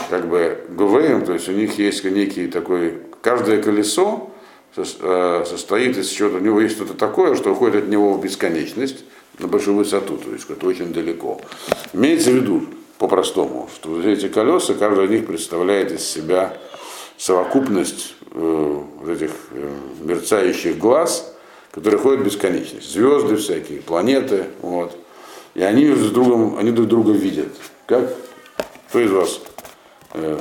как 0.10 0.28
бы 0.28 0.60
ГВМ, 0.70 1.25
то 1.25 1.34
есть 1.34 1.48
у 1.48 1.52
них 1.52 1.78
есть 1.78 2.04
некий 2.04 2.48
такой, 2.48 3.00
каждое 3.22 3.62
колесо 3.62 4.32
э, 4.75 5.44
состоит 5.48 5.98
из 5.98 6.10
чего-то, 6.10 6.38
у 6.38 6.40
него 6.40 6.62
есть 6.62 6.75
что-то 6.75 6.96
такое, 6.96 7.36
что 7.36 7.52
уходит 7.52 7.84
от 7.84 7.90
него 7.90 8.14
в 8.14 8.24
бесконечность, 8.24 9.06
на 9.38 9.48
большую 9.48 9.78
высоту, 9.78 10.18
то 10.18 10.32
есть 10.32 10.50
это 10.50 10.66
очень 10.66 10.94
далеко. 10.94 11.42
Имеется 11.94 12.32
в 12.32 12.36
виду, 12.36 12.64
по-простому, 12.98 13.70
что 13.75 14.02
эти 14.02 14.28
колеса, 14.28 14.74
каждый 14.74 15.06
из 15.06 15.12
них 15.12 15.28
представляет 15.28 15.92
из 15.92 16.04
себя 16.04 16.58
совокупность 17.18 18.16
э, 18.32 18.82
этих 19.10 19.32
э, 19.52 19.70
мерцающих 20.02 20.78
глаз, 20.78 21.35
которые 21.75 22.00
ходят 22.00 22.22
в 22.22 22.24
бесконечность. 22.24 22.89
Звезды 22.89 23.36
всякие, 23.36 23.82
планеты, 23.82 24.46
вот. 24.62 24.98
И 25.55 25.62
они 25.62 25.89
друг 25.89 26.13
другом, 26.13 26.58
они 26.58 26.72
друг 26.72 26.88
друга 26.88 27.12
видят. 27.12 27.50
Как 27.86 28.15
кто 28.88 29.01
из 29.01 29.12
вас 29.12 29.41
э, 30.13 30.39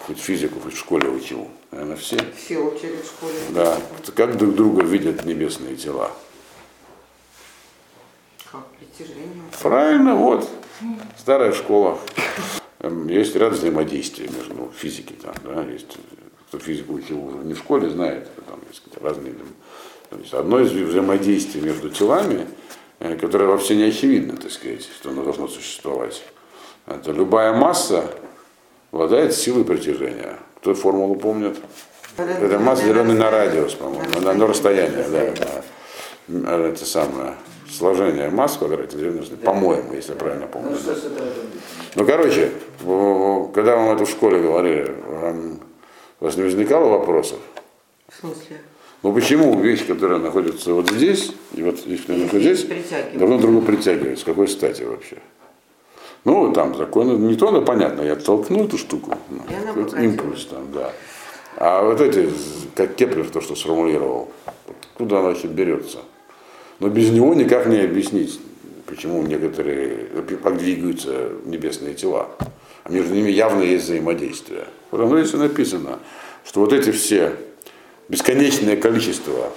хоть 0.00 0.18
физику, 0.18 0.60
хоть 0.60 0.74
в 0.74 0.78
школе 0.78 1.08
учил? 1.08 1.48
Наверное, 1.70 1.96
все? 1.96 2.18
Все 2.36 2.58
учили 2.58 2.96
в 2.96 3.06
школе. 3.06 3.34
Да. 3.50 3.78
Как 4.14 4.36
друг 4.36 4.54
друга 4.54 4.82
видят 4.82 5.24
небесные 5.24 5.76
тела? 5.76 6.10
Как 8.52 8.66
притяжение. 8.66 9.44
Правильно, 9.62 10.14
вот. 10.14 10.46
Старая 11.16 11.54
школа. 11.54 11.98
Эм, 12.80 13.08
Есть 13.08 13.34
ряд 13.34 13.54
взаимодействий 13.54 14.28
между 14.28 14.54
ну, 14.54 14.72
физики 14.76 15.14
там, 15.14 15.34
да, 15.42 15.62
есть 15.62 15.96
кто 16.48 16.58
физику 16.58 16.94
учил 16.94 17.24
уже 17.26 17.38
не 17.38 17.54
в 17.54 17.58
школе, 17.58 17.90
знает, 17.90 18.28
там 18.46 18.60
есть 18.70 18.82
разные. 19.00 19.34
То 20.16 20.22
есть 20.22 20.34
одно 20.34 20.60
из 20.60 20.70
взаимодействий 20.70 21.60
между 21.60 21.90
телами, 21.90 22.46
э, 23.00 23.16
которое 23.16 23.44
вообще 23.44 23.76
не 23.76 23.84
очевидно, 23.84 24.36
так 24.38 24.50
сказать, 24.50 24.82
что 24.82 25.10
оно 25.10 25.22
должно 25.22 25.46
существовать. 25.46 26.22
Это 26.86 27.12
любая 27.12 27.52
масса 27.52 28.10
обладает 28.92 29.34
силой 29.34 29.64
притяжения. 29.64 30.38
Кто 30.56 30.74
формулу 30.74 31.16
помнит? 31.16 31.58
Это 32.16 32.58
масса, 32.58 32.84
деленная 32.84 33.16
на 33.16 33.30
радиус, 33.30 33.74
по-моему, 33.74 34.20
на, 34.22 34.32
на 34.32 34.46
расстояние, 34.46 35.06
да, 35.10 35.34
да. 36.28 36.66
Это 36.66 36.86
самое 36.86 37.34
сложение 37.70 38.30
масс 38.30 38.54
в 38.54 38.60
квадрате, 38.60 38.96
по-моему, 39.44 39.92
если 39.92 40.12
я 40.12 40.18
правильно 40.18 40.46
помню. 40.46 40.78
Ну? 40.82 40.92
Ну, 41.94 42.06
короче, 42.06 42.52
когда 43.54 43.76
вам 43.76 43.94
это 43.94 44.06
в 44.06 44.10
школе 44.10 44.40
говорили, 44.40 44.96
вам, 45.08 45.60
у 46.20 46.24
вас 46.24 46.36
не 46.36 46.44
возникало 46.44 46.88
вопросов? 46.88 47.38
В 48.08 48.14
смысле? 48.14 48.60
Ну 49.02 49.12
почему 49.12 49.60
вещь, 49.60 49.86
которая 49.86 50.18
находится 50.18 50.72
вот 50.72 50.90
здесь, 50.90 51.32
и 51.54 51.62
вот 51.62 51.84
вещь, 51.86 52.02
которая 52.02 52.24
находится 52.24 52.66
здесь, 52.66 52.90
давно 53.14 53.38
друга 53.38 53.64
притягивает? 53.64 54.18
С 54.18 54.24
какой 54.24 54.48
стати 54.48 54.82
вообще? 54.82 55.18
Ну, 56.24 56.52
там 56.52 56.74
законы 56.74 57.12
не 57.12 57.36
то, 57.36 57.52
но 57.52 57.62
понятно, 57.62 58.02
я 58.02 58.16
толкну 58.16 58.64
эту 58.64 58.78
штуку, 58.78 59.16
ну, 59.30 59.86
импульс 60.02 60.46
там, 60.46 60.72
да. 60.72 60.92
А 61.56 61.84
вот 61.84 62.00
эти, 62.00 62.28
как 62.74 62.96
Кеплер 62.96 63.30
то, 63.30 63.40
что 63.40 63.54
сформулировал, 63.54 64.30
куда 64.94 65.20
она 65.20 65.28
вообще 65.28 65.46
берется? 65.46 65.98
Но 66.80 66.88
без 66.88 67.10
него 67.10 67.32
никак 67.34 67.66
не 67.66 67.78
объяснить, 67.78 68.40
почему 68.86 69.22
некоторые, 69.22 70.08
как 70.42 70.58
двигаются 70.58 71.30
небесные 71.44 71.94
тела. 71.94 72.28
А 72.84 72.90
между 72.90 73.14
ними 73.14 73.30
явно 73.30 73.62
есть 73.62 73.84
взаимодействие. 73.84 74.66
Потому 74.90 75.10
что 75.10 75.24
здесь 75.24 75.40
написано, 75.40 75.98
что 76.44 76.60
вот 76.60 76.72
эти 76.72 76.90
все 76.90 77.32
бесконечное 78.08 78.76
количество, 78.76 79.52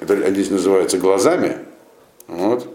это 0.00 0.30
здесь 0.30 0.50
называется 0.50 0.98
глазами, 0.98 1.58
вот, 2.26 2.66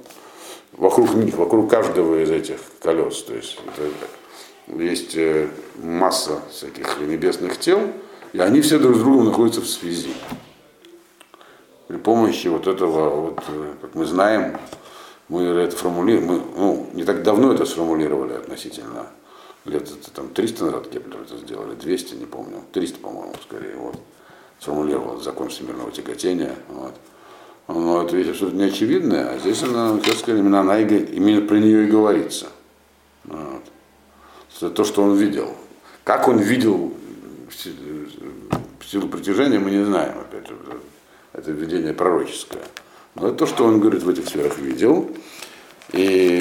вокруг 0.74 1.14
них, 1.16 1.36
вокруг 1.36 1.70
каждого 1.70 2.22
из 2.24 2.30
этих 2.30 2.60
колес. 2.82 3.24
То 3.24 3.36
есть 3.36 3.60
это, 3.76 4.82
есть 4.82 5.16
э, 5.16 5.50
масса 5.82 6.42
всяких 6.52 7.00
небесных 7.00 7.60
тел, 7.60 7.80
и 8.34 8.40
они 8.40 8.62
все 8.62 8.80
друг 8.80 8.96
с 8.96 9.00
другом 9.00 9.26
находятся 9.26 9.62
в 9.62 9.68
связи. 9.68 10.14
При 11.88 11.98
помощи 11.98 12.48
вот 12.48 12.68
этого, 12.68 13.10
вот, 13.10 13.44
э, 13.48 13.74
как 13.82 13.96
мы 13.96 14.06
знаем, 14.06 14.58
мы 15.28 15.44
это 15.44 15.76
формулируем, 15.76 16.44
ну, 16.56 16.90
не 16.94 17.04
так 17.04 17.24
давно 17.24 17.54
это 17.54 17.66
сформулировали 17.66 18.34
относительно, 18.34 19.08
лет 19.66 19.84
это, 19.84 20.12
там 20.12 20.30
300 20.30 20.66
назад 20.66 20.88
Кеплер 20.90 21.22
это 21.22 21.38
сделали, 21.38 21.76
200, 21.76 22.16
не 22.16 22.26
помню, 22.26 22.64
300, 22.72 23.00
по-моему, 23.00 23.34
скорее, 23.44 23.76
вот, 23.76 24.00
сформулировал 24.60 25.20
закон 25.22 25.50
всемирного 25.50 25.92
тяготения, 25.92 26.56
вот. 26.70 26.94
Но 27.68 28.04
это 28.04 28.16
вещь 28.16 28.30
абсолютно 28.30 28.58
неочевидная, 28.58 29.30
а 29.30 29.38
здесь 29.38 29.62
она, 29.62 30.00
как 30.04 30.16
сказать, 30.16 30.40
именно, 30.40 30.62
она 30.62 30.80
именно 30.80 31.42
про 31.42 31.60
нее 31.60 31.86
и 31.86 31.88
говорится. 31.88 32.48
Вот. 33.26 33.64
Это 34.58 34.70
то, 34.72 34.84
что 34.84 35.04
он 35.04 35.16
видел. 35.16 35.54
Как 36.04 36.28
он 36.28 36.40
видел 36.40 36.94
си- 37.52 37.76
силу 38.86 39.08
притяжения, 39.08 39.60
мы 39.60 39.70
не 39.70 39.86
знаем, 39.86 40.18
опять 40.18 40.48
же, 40.48 40.56
это 41.32 41.52
видение 41.52 41.94
пророческое. 41.94 42.64
Но 43.16 43.28
это 43.28 43.38
то, 43.38 43.46
что 43.46 43.66
он 43.66 43.80
говорит 43.80 44.02
в 44.02 44.10
этих 44.10 44.28
сферах 44.28 44.58
видел. 44.58 45.12
И 45.94 46.40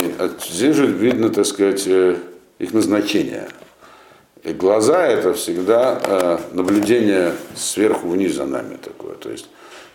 здесь 0.48 0.76
же 0.76 0.86
видно, 0.86 1.28
так 1.28 1.46
сказать, 1.46 1.86
э, 1.86 2.16
их 2.58 2.72
назначение. 2.72 3.48
И 4.48 4.54
глаза 4.54 5.06
это 5.06 5.34
всегда 5.34 6.00
э, 6.02 6.38
наблюдение 6.52 7.34
сверху 7.54 8.08
вниз 8.08 8.34
за 8.34 8.46
нами 8.46 8.78
такое. 8.82 9.14
То 9.16 9.30
есть, 9.30 9.46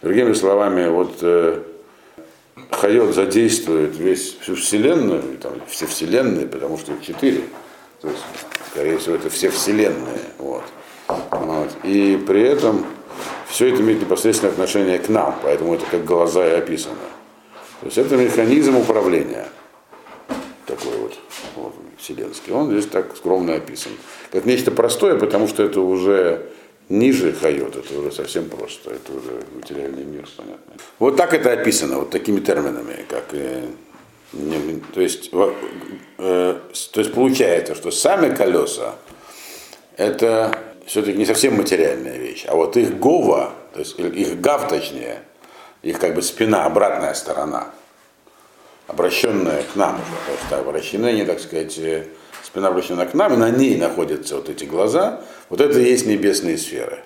другими 0.03 0.33
словами, 0.33 0.87
вот 0.89 1.15
э, 1.21 1.59
Хайот 2.69 3.15
задействует 3.15 3.97
весь, 3.97 4.37
всю 4.41 4.53
Вселенную, 4.53 5.23
и 5.33 5.37
там, 5.37 5.53
все 5.67 5.87
Вселенные, 5.87 6.45
потому 6.45 6.77
что 6.77 6.93
их 6.93 7.01
четыре. 7.01 7.41
То 7.99 8.09
есть, 8.09 8.21
скорее 8.69 8.99
всего, 8.99 9.15
это 9.15 9.31
все 9.31 9.49
Вселенные. 9.49 10.21
Вот. 10.37 10.65
Вот. 11.07 11.69
И 11.83 12.23
при 12.27 12.43
этом 12.43 12.85
все 13.47 13.69
это 13.73 13.81
имеет 13.81 14.01
непосредственное 14.01 14.51
отношение 14.51 14.99
к 14.99 15.09
нам, 15.09 15.35
поэтому 15.41 15.73
это 15.73 15.85
как 15.89 16.05
глаза 16.05 16.47
и 16.47 16.51
описано. 16.51 16.95
То 17.79 17.87
есть 17.87 17.97
это 17.97 18.17
механизм 18.17 18.77
управления 18.77 19.47
вселенский. 22.03 22.53
Он 22.53 22.69
здесь 22.71 22.85
так 22.85 23.15
скромно 23.15 23.55
описан. 23.55 23.93
Как 24.31 24.45
нечто 24.45 24.71
простое, 24.71 25.17
потому 25.17 25.47
что 25.47 25.63
это 25.63 25.79
уже 25.81 26.45
ниже 26.89 27.31
хайот, 27.31 27.75
это 27.77 27.99
уже 27.99 28.11
совсем 28.11 28.49
просто, 28.49 28.91
это 28.91 29.13
уже 29.13 29.41
материальный 29.55 30.03
мир, 30.03 30.27
понятно. 30.35 30.73
Вот 30.99 31.15
так 31.15 31.33
это 31.33 31.53
описано, 31.53 31.99
вот 31.99 32.09
такими 32.09 32.41
терминами, 32.41 33.05
как 33.09 33.25
э, 33.31 33.67
не- 34.33 34.81
то 34.93 35.01
есть, 35.01 35.29
э, 35.31 35.53
то 36.17 36.99
есть 36.99 37.13
получается, 37.13 37.75
что 37.75 37.89
сами 37.91 38.35
колеса 38.35 38.95
это 39.95 40.57
все-таки 40.85 41.17
не 41.17 41.25
совсем 41.25 41.55
материальная 41.55 42.17
вещь, 42.17 42.45
а 42.47 42.55
вот 42.55 42.75
их 42.75 42.99
гова, 42.99 43.53
то 43.73 43.79
есть 43.79 43.97
их 43.97 44.41
гав 44.41 44.67
точнее, 44.67 45.23
их 45.81 45.99
как 45.99 46.15
бы 46.15 46.21
спина, 46.21 46.65
обратная 46.65 47.13
сторона, 47.13 47.73
обращенная 48.93 49.63
к 49.63 49.75
нам 49.75 49.95
уже, 49.95 50.15
потому 50.21 50.37
что 50.47 50.59
обращены 50.59 51.07
они, 51.07 51.25
так 51.25 51.39
сказать, 51.39 51.77
э, 51.79 52.05
спина 52.43 52.67
обращена 52.67 53.05
к 53.05 53.13
нам, 53.13 53.33
и 53.33 53.37
на 53.37 53.49
ней 53.49 53.77
находятся 53.77 54.35
вот 54.35 54.49
эти 54.49 54.65
глаза, 54.65 55.21
вот 55.49 55.59
это 55.59 55.79
и 55.79 55.83
есть 55.83 56.05
небесные 56.05 56.57
сферы. 56.57 56.99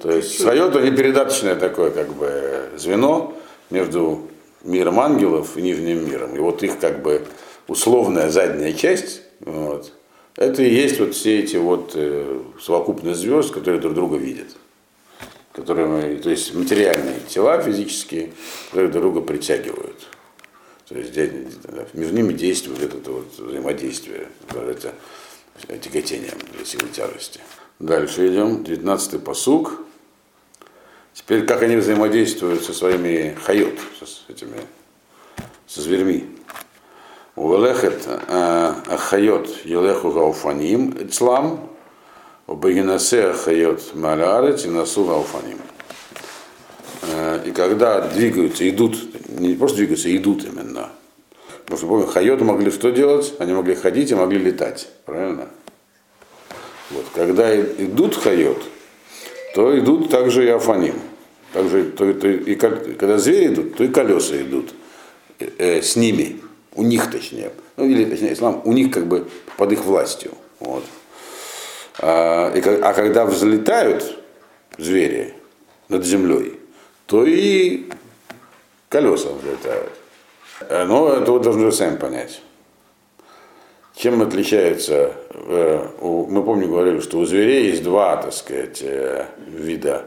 То 0.00 0.10
есть 0.10 0.40
свое 0.40 0.70
то 0.70 0.80
не 0.80 0.90
передаточное 0.90 1.56
такое 1.56 1.90
как 1.90 2.08
бы 2.14 2.70
звено 2.76 3.34
между 3.70 4.28
миром 4.62 5.00
ангелов 5.00 5.56
и 5.56 5.62
нижним 5.62 6.08
миром. 6.08 6.34
И 6.36 6.38
вот 6.38 6.62
их 6.62 6.78
как 6.78 7.02
бы 7.02 7.26
условная 7.66 8.30
задняя 8.30 8.72
часть, 8.72 9.22
вот, 9.40 9.92
это 10.36 10.62
и 10.62 10.72
есть 10.72 11.00
вот 11.00 11.14
все 11.14 11.40
эти 11.40 11.56
вот 11.56 11.92
э, 11.94 12.40
совокупность 12.60 13.20
звезд, 13.20 13.52
которые 13.52 13.80
друг 13.80 13.94
друга 13.94 14.16
видят. 14.16 14.48
Которые, 15.52 16.16
то 16.18 16.30
есть 16.30 16.54
материальные 16.54 17.20
тела 17.28 17.60
физические, 17.60 18.30
которые 18.70 18.92
друг 18.92 19.02
друга 19.02 19.20
притягивают. 19.20 19.96
То 20.90 20.98
есть 20.98 21.16
между 21.94 22.14
ними 22.16 22.32
действует 22.32 22.92
это 22.92 23.12
вот 23.12 23.38
взаимодействие, 23.38 24.26
это 24.48 24.92
тяготением 25.80 26.36
для 26.52 26.64
силы 26.64 26.88
тяжести. 26.88 27.38
Дальше 27.78 28.26
идем, 28.26 28.64
19-й 28.64 29.20
посук. 29.20 29.82
Теперь 31.14 31.46
как 31.46 31.62
они 31.62 31.76
взаимодействуют 31.76 32.64
со 32.64 32.74
своими 32.74 33.36
хайот, 33.40 33.78
с 34.04 34.24
этими 34.28 34.60
со 35.68 35.80
зверьми. 35.80 36.28
Увелехет 37.36 38.08
ахайот 38.28 39.64
елеху 39.64 40.10
гауфаним 40.10 40.90
ицлам, 41.00 41.70
убагинасе 42.48 43.26
ахайот 43.26 43.94
малярец 43.94 44.64
и 44.64 44.68
насу 44.68 45.04
гауфаним. 45.04 45.58
Э, 47.02 47.42
И 47.46 47.52
когда 47.52 48.00
двигаются, 48.00 48.68
идут, 48.68 48.96
не 49.28 49.54
просто 49.54 49.78
двигаются, 49.78 50.14
идут 50.14 50.44
именно. 50.44 50.90
Потому 51.64 51.78
что, 51.78 51.86
помню, 51.86 52.06
хайоты 52.06 52.44
могли 52.44 52.70
что 52.70 52.90
делать? 52.90 53.34
Они 53.38 53.52
могли 53.52 53.74
ходить 53.74 54.10
и 54.10 54.14
могли 54.14 54.38
летать. 54.38 54.88
Правильно? 55.04 55.48
Вот, 56.90 57.06
когда 57.14 57.58
идут 57.60 58.16
хайот, 58.16 58.62
то 59.54 59.78
идут 59.78 60.10
также 60.10 60.44
и 60.46 60.48
афаним. 60.48 60.94
Также, 61.52 61.84
то, 61.84 62.12
то 62.12 62.28
и, 62.28 62.54
когда 62.54 63.18
звери 63.18 63.52
идут, 63.52 63.76
то 63.76 63.84
и 63.84 63.88
колеса 63.88 64.40
идут 64.40 64.72
э, 65.38 65.48
э, 65.58 65.82
с 65.82 65.96
ними, 65.96 66.40
у 66.74 66.82
них 66.82 67.10
точнее. 67.10 67.50
Ну 67.76 67.86
или 67.86 68.04
точнее, 68.04 68.34
ислам, 68.34 68.62
у 68.64 68.72
них 68.72 68.92
как 68.92 69.06
бы 69.06 69.28
под 69.56 69.72
их 69.72 69.84
властью. 69.84 70.32
Вот. 70.60 70.84
А, 71.98 72.52
и, 72.54 72.60
а 72.60 72.92
когда 72.92 73.26
взлетают 73.26 74.18
звери 74.78 75.34
над 75.88 76.04
землей, 76.04 76.59
то 77.10 77.24
и 77.26 77.88
колеса 78.88 79.30
взлетают. 79.30 79.90
Э, 80.60 80.84
Но 80.84 81.12
это 81.12 81.32
вот 81.32 81.42
должны 81.42 81.64
вы 81.64 81.72
сами 81.72 81.96
понять. 81.96 82.40
Чем 83.96 84.22
отличается, 84.22 85.12
э, 85.34 85.88
мы 86.00 86.44
помню 86.44 86.68
говорили, 86.68 87.00
что 87.00 87.18
у 87.18 87.26
зверей 87.26 87.66
есть 87.70 87.82
два, 87.82 88.16
так 88.16 88.32
сказать, 88.32 88.78
э, 88.82 89.26
вида 89.48 90.04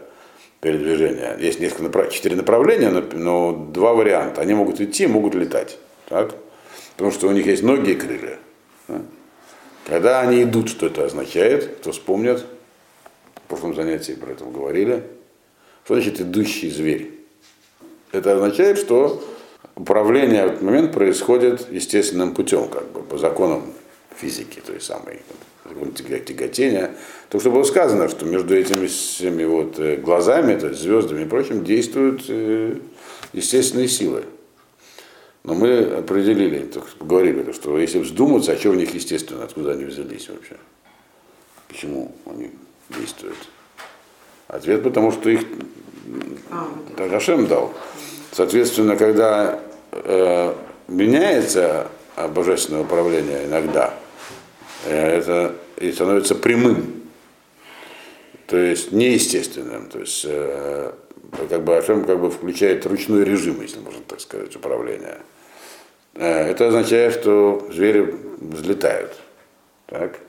передвижения. 0.61 1.35
Есть 1.37 1.59
несколько 1.59 2.09
четыре 2.09 2.37
направления, 2.37 2.89
но, 2.89 3.51
два 3.51 3.93
варианта. 3.93 4.39
Они 4.39 4.53
могут 4.53 4.79
идти, 4.79 5.05
могут 5.05 5.35
летать. 5.35 5.77
Так? 6.07 6.33
Потому 6.95 7.11
что 7.11 7.27
у 7.27 7.31
них 7.31 7.45
есть 7.45 7.63
ноги 7.63 7.91
и 7.91 7.95
крылья. 7.95 8.39
да. 8.87 9.01
Когда 9.87 10.21
они 10.21 10.43
идут, 10.43 10.69
что 10.69 10.85
это 10.85 11.03
означает? 11.03 11.79
Кто 11.79 11.91
вспомнит? 11.91 12.45
В 13.35 13.49
прошлом 13.49 13.75
занятии 13.75 14.13
про 14.13 14.31
это 14.31 14.45
говорили. 14.45 15.03
Что 15.85 15.95
значит 15.95 16.21
идущий 16.21 16.69
зверь? 16.69 17.11
Это 18.11 18.33
означает, 18.33 18.77
что 18.77 19.23
управление 19.75 20.43
в 20.43 20.51
этот 20.51 20.61
момент 20.61 20.93
происходит 20.93 21.71
естественным 21.71 22.33
путем, 22.33 22.67
как 22.69 22.89
бы 22.91 23.01
по 23.01 23.17
законам 23.17 23.73
физики, 24.15 24.61
той 24.65 24.79
самой 24.79 25.21
тяготения. 25.95 26.95
То, 27.29 27.39
что 27.39 27.51
было 27.51 27.63
сказано, 27.63 28.07
что 28.07 28.25
между 28.25 28.55
этими 28.55 28.87
всеми 28.87 29.43
вот 29.43 29.79
э, 29.79 29.95
глазами, 29.95 30.57
то 30.59 30.67
есть 30.67 30.81
звездами 30.81 31.23
и 31.23 31.25
прочим, 31.25 31.63
действуют 31.63 32.25
э, 32.27 32.77
естественные 33.33 33.87
силы. 33.87 34.25
Но 35.43 35.55
мы 35.55 35.79
определили, 35.79 36.69
поговорили, 36.99 37.51
что 37.51 37.77
если 37.77 37.99
вздуматься, 37.99 38.53
а 38.53 38.57
что 38.57 38.69
в 38.69 38.75
них 38.75 38.93
естественно, 38.93 39.43
откуда 39.43 39.71
они 39.71 39.85
взялись 39.85 40.29
вообще? 40.29 40.55
Почему 41.67 42.15
они 42.25 42.51
действуют? 42.89 43.37
Ответ, 44.47 44.83
потому 44.83 45.11
что 45.11 45.29
их 45.29 45.41
А, 46.51 47.09
Хашем 47.09 47.47
дал. 47.47 47.73
Соответственно, 48.31 48.95
когда 48.95 49.59
э, 49.91 50.53
меняется 50.87 51.87
божественное 52.29 52.81
управление 52.81 53.45
иногда, 53.45 53.93
э, 54.85 55.17
это 55.17 55.55
и 55.77 55.91
становится 55.91 56.35
прямым, 56.35 57.03
то 58.47 58.57
есть 58.57 58.91
неестественным. 58.91 59.87
То 59.89 59.99
есть 59.99 60.25
э, 60.27 60.91
как 61.49 61.63
бы 61.63 61.73
Хашем 61.75 62.05
как 62.05 62.19
бы 62.19 62.29
включает 62.29 62.85
ручной 62.85 63.23
режим, 63.23 63.61
если 63.61 63.79
можно 63.79 64.01
так 64.07 64.19
сказать, 64.19 64.55
управления. 64.55 65.19
Э, 66.15 66.49
это 66.49 66.67
означает, 66.67 67.13
что 67.13 67.67
звери 67.71 68.15
взлетают. 68.39 69.15
Так? 69.87 70.19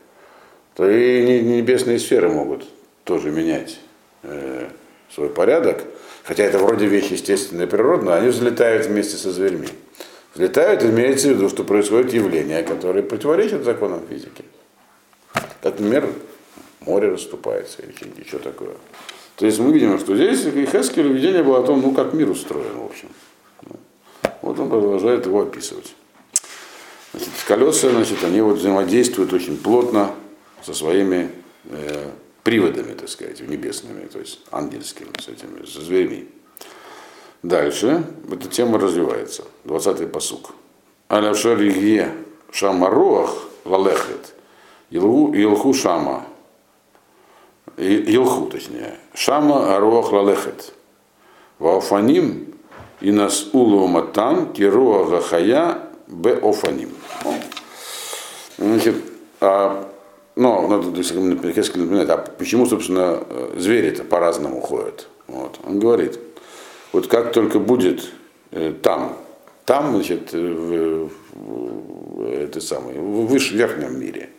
То 0.75 0.89
и 0.89 1.25
не- 1.25 1.57
небесные 1.57 1.99
сферы 1.99 2.29
могут 2.29 2.67
тоже 3.05 3.31
менять 3.31 3.79
э, 4.25 4.69
свой 5.15 5.29
порядок, 5.29 5.85
хотя 6.25 6.45
это 6.45 6.59
вроде 6.59 6.87
вещь 6.87 7.11
естественная 7.11 7.67
и 7.67 7.69
природная, 7.69 8.17
они 8.17 8.29
взлетают 8.29 8.87
вместе 8.87 9.17
со 9.17 9.31
зверьми. 9.31 9.69
Взлетают, 10.35 10.83
имеется 10.83 11.29
в 11.29 11.33
виду, 11.33 11.49
что 11.49 11.63
происходят 11.63 12.13
явления, 12.13 12.63
которые 12.63 13.05
противоречат 13.05 13.63
законам 13.63 14.03
физики. 14.09 14.45
Как, 15.33 15.79
например, 15.79 16.09
море 16.81 17.09
расступается 17.11 17.83
или 17.83 17.95
еще 18.25 18.39
такое. 18.39 18.75
То 19.37 19.47
есть 19.47 19.59
мы 19.59 19.73
видим, 19.73 19.99
что 19.99 20.17
здесь 20.17 20.43
Хескель 20.71 21.13
видение 21.13 21.43
было 21.43 21.61
о 21.61 21.63
том, 21.63 21.81
ну 21.81 21.93
как 21.93 22.15
мир 22.15 22.31
устроен, 22.31 22.79
в 22.79 22.85
общем. 22.85 23.09
Вот 24.43 24.59
он 24.59 24.69
продолжает 24.69 25.27
его 25.27 25.43
описывать. 25.43 25.95
Значит, 27.13 27.31
колеса, 27.47 27.91
значит, 27.91 28.23
они 28.25 28.41
вот 28.41 28.59
взаимодействуют 28.59 29.33
очень 29.33 29.57
плотно 29.57 30.11
со 30.63 30.75
своими 30.75 31.31
э, 31.67 32.11
приводами, 32.45 32.95
так 32.95 33.09
сказать, 33.09 33.41
небесными, 33.41 34.07
то 34.07 34.21
есть 34.21 34.41
ангельскими, 34.53 35.11
с 35.19 35.29
этими, 35.29 35.67
со 35.67 35.81
зверьми. 35.81 36.29
Дальше 37.43 38.05
эта 38.31 38.49
тема 38.49 38.79
развивается. 38.79 39.45
20-й 39.65 40.07
посук. 40.07 40.53
Аля 41.11 41.35
шаригье 41.35 42.15
шамаруах 42.53 43.49
лалехет. 43.65 44.35
Илху, 44.91 45.75
шама. 45.75 46.27
Илху, 47.77 48.47
точнее. 48.47 48.99
Шама 49.15 49.75
аруах 49.75 50.13
лалехет. 50.13 50.73
Ваофаним 51.59 52.55
и 53.01 53.11
нас 53.11 53.49
улуматан 53.53 54.53
кируа 54.53 55.05
гахая 55.05 55.91
бе 56.07 56.35
офаним. 56.35 56.91
Значит, 58.57 58.97
а, 59.41 59.93
ну, 60.37 60.67
надо 60.69 60.89
несколько 60.89 61.21
напоминать, 61.79 62.09
а 62.09 62.17
почему, 62.19 62.67
собственно, 62.67 63.23
э, 63.29 63.55
звери-то 63.57 64.05
по-разному 64.05 64.61
ходят? 64.61 65.09
Вот. 65.29 65.59
Он 65.65 65.79
говорит, 65.79 66.19
вот 66.93 67.07
как 67.07 67.33
только 67.33 67.59
будет 67.59 68.11
э, 68.51 68.73
там, 68.83 69.17
там, 69.65 69.95
значит, 69.95 70.31
э, 70.33 70.39
в, 70.39 71.11
в- 71.33 72.31
это 72.33 72.61
самое, 72.61 73.01
в 73.01 73.27
выше, 73.27 73.57
верхнем 73.57 73.99
мире, 73.99 74.31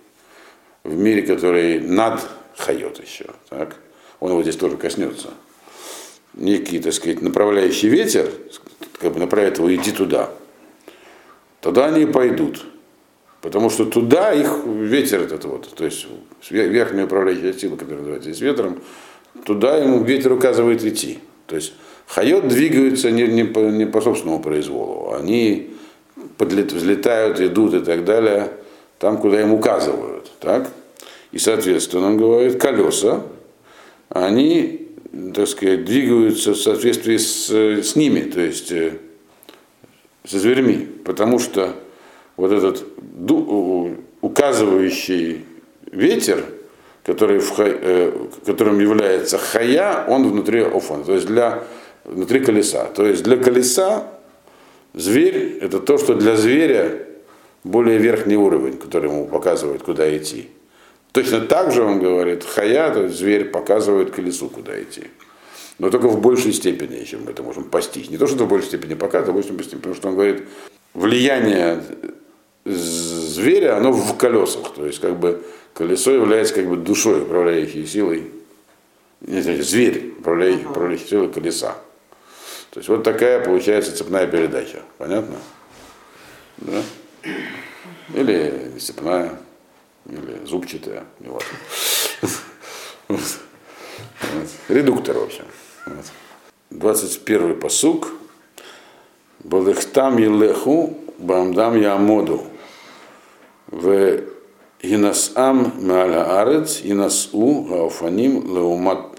в 0.84 0.95
мире, 0.95 1.21
который 1.21 1.79
над 1.79 2.21
Хайот 2.58 3.01
еще, 3.01 3.25
так, 3.49 3.75
он 4.19 4.31
его 4.31 4.41
здесь 4.43 4.58
тоже 4.58 4.77
коснется, 4.77 5.29
некий, 6.34 6.79
так 6.79 6.93
сказать, 6.93 7.21
направляющий 7.21 7.89
ветер, 7.89 8.29
как 8.99 9.13
бы 9.13 9.19
направит 9.19 9.58
его 9.58 9.73
идти 9.73 9.91
туда, 9.91 10.29
тогда 11.62 11.86
они 11.86 12.05
пойдут. 12.05 12.65
Потому 13.45 13.69
что 13.69 13.86
туда 13.86 14.34
их 14.34 14.62
ветер 14.65 15.21
этот 15.21 15.45
вот, 15.45 15.69
то 15.75 15.86
есть 15.86 16.08
верхняя 16.49 17.05
управляющая 17.05 17.53
сила, 17.53 17.75
которая 17.75 17.99
называется 17.99 18.31
здесь 18.31 18.41
ветром, 18.41 18.81
туда 19.45 19.77
ему 19.77 20.03
ветер 20.03 20.34
указывает 20.34 20.84
идти. 20.84 21.19
То 21.45 21.55
есть 21.55 21.73
хайот 22.08 22.47
двигаются 22.47 23.12
не, 23.12 23.27
не, 23.27 23.43
по, 23.43 23.60
не 23.60 23.86
по 23.86 24.01
собственному 24.01 24.41
произволу, 24.41 25.13
они 25.13 25.75
подлет, 26.39 26.73
взлетают, 26.73 27.39
идут 27.39 27.75
и 27.75 27.81
так 27.81 28.03
далее, 28.03 28.49
там, 28.97 29.19
куда 29.19 29.39
им 29.39 29.53
указывают. 29.53 30.31
Так? 30.39 30.71
И, 31.31 31.38
соответственно, 31.38 32.08
он 32.08 32.17
говорит, 32.17 32.60
колеса, 32.60 33.21
они, 34.10 34.88
так 35.36 35.47
сказать, 35.47 35.86
двигаются 35.86 36.53
в 36.53 36.58
соответствии 36.58 37.17
с, 37.17 37.51
с 37.51 37.95
ними, 37.95 38.21
то 38.21 38.41
есть 38.41 38.71
э, 38.71 38.93
со 40.23 40.39
зверьми, 40.39 40.88
потому 41.05 41.38
что 41.38 41.75
вот 42.38 42.52
этот 42.52 42.84
указывающий 44.21 45.45
ветер, 45.91 46.45
который 47.04 47.39
в, 47.39 47.54
э, 47.60 48.12
которым 48.45 48.80
является 48.80 49.38
хая, 49.38 50.06
он 50.08 50.28
внутри 50.30 50.62
офана, 50.62 51.04
то 51.04 51.13
есть 51.13 51.28
для, 51.28 51.63
внутри 52.04 52.39
колеса. 52.39 52.86
То 52.86 53.06
есть 53.06 53.24
для 53.24 53.38
колеса 53.38 54.08
зверь 54.93 55.60
это 55.62 55.80
то, 55.80 55.98
что 55.98 56.15
для 56.15 56.36
зверя 56.36 57.06
более 57.63 57.98
верхний 57.98 58.38
уровень, 58.38 58.78
который 58.78 59.10
ему 59.10 59.28
показывает, 59.28 59.84
куда 59.84 60.15
идти. 60.17 60.50
Точно 61.12 61.41
так 61.41 61.71
же 61.71 61.84
он 61.84 62.00
говорит, 62.00 62.43
хая, 62.43 62.93
то 62.93 63.04
есть 63.04 63.17
зверь 63.17 63.45
показывает 63.45 64.12
колесу, 64.12 64.50
куда 64.50 64.82
идти. 64.82 65.04
Но 65.78 65.89
только 65.89 66.08
в 66.08 66.21
большей 66.21 66.54
степени, 66.54 67.04
чем 67.04 67.26
мы 67.26 67.32
это 67.32 67.43
можем 67.43 67.65
постичь. 67.65 68.10
Не 68.10 68.17
то, 68.17 68.28
что 68.28 68.45
в 68.45 68.50
большей 68.50 68.67
степени 68.67 68.93
показывает, 68.93 69.30
а 69.30 69.32
в 69.32 69.36
большей 69.36 69.63
степени, 69.63 69.80
потому 69.80 69.95
что 69.95 70.08
он 70.10 70.15
говорит, 70.15 70.43
влияние 70.93 71.84
зверя, 72.65 73.78
оно 73.78 73.91
в 73.91 74.17
колесах. 74.17 74.73
То 74.73 74.86
есть, 74.86 74.99
как 74.99 75.17
бы, 75.17 75.43
колесо 75.73 76.12
является 76.12 76.54
как 76.54 76.67
бы 76.67 76.78
душой, 76.78 77.21
управляющей 77.21 77.86
силой. 77.86 78.32
Не 79.21 79.41
знаю, 79.41 79.63
зверь, 79.63 80.13
управляющий, 80.19 80.65
управляющей 80.65 81.08
силой 81.08 81.32
колеса. 81.32 81.75
То 82.71 82.80
есть, 82.80 82.89
вот 82.89 83.04
такая 83.04 83.43
получается 83.43 83.95
цепная 83.95 84.28
передача. 84.28 84.82
Понятно? 84.97 85.38
Да? 86.58 86.84
Или 88.13 88.73
цепная, 88.80 89.39
или 90.06 90.45
зубчатая, 90.45 91.06
не 91.19 91.30
важно. 91.30 91.58
Редуктор, 94.69 95.17
в 95.17 95.23
общем. 95.23 95.45
Вот. 95.86 96.06
21 96.71 97.60
посук. 97.60 98.12
Балыхтам 99.39 100.17
елеху, 100.17 100.97
бамдам 101.19 101.80
ямоду. 101.80 102.47
В 103.67 104.21
Инасам 104.82 105.73
Маля 105.82 106.41
Арец, 106.41 106.82
Инасу, 106.84 107.63
Гауфаним, 107.63 108.56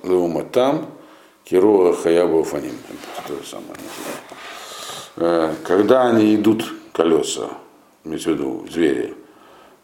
Леуматам, 0.05 0.87
Кируа 1.45 1.93
Хаяба 1.95 2.37
Уфаним. 2.37 2.75
То 3.27 3.35
же 3.35 3.45
самое. 3.45 3.75
Э, 5.17 5.55
Когда 5.65 6.09
они 6.09 6.35
идут 6.35 6.65
колеса, 6.93 7.49
имеется 8.05 8.31
в 8.31 8.33
виду 8.35 8.67
звери, 8.71 9.15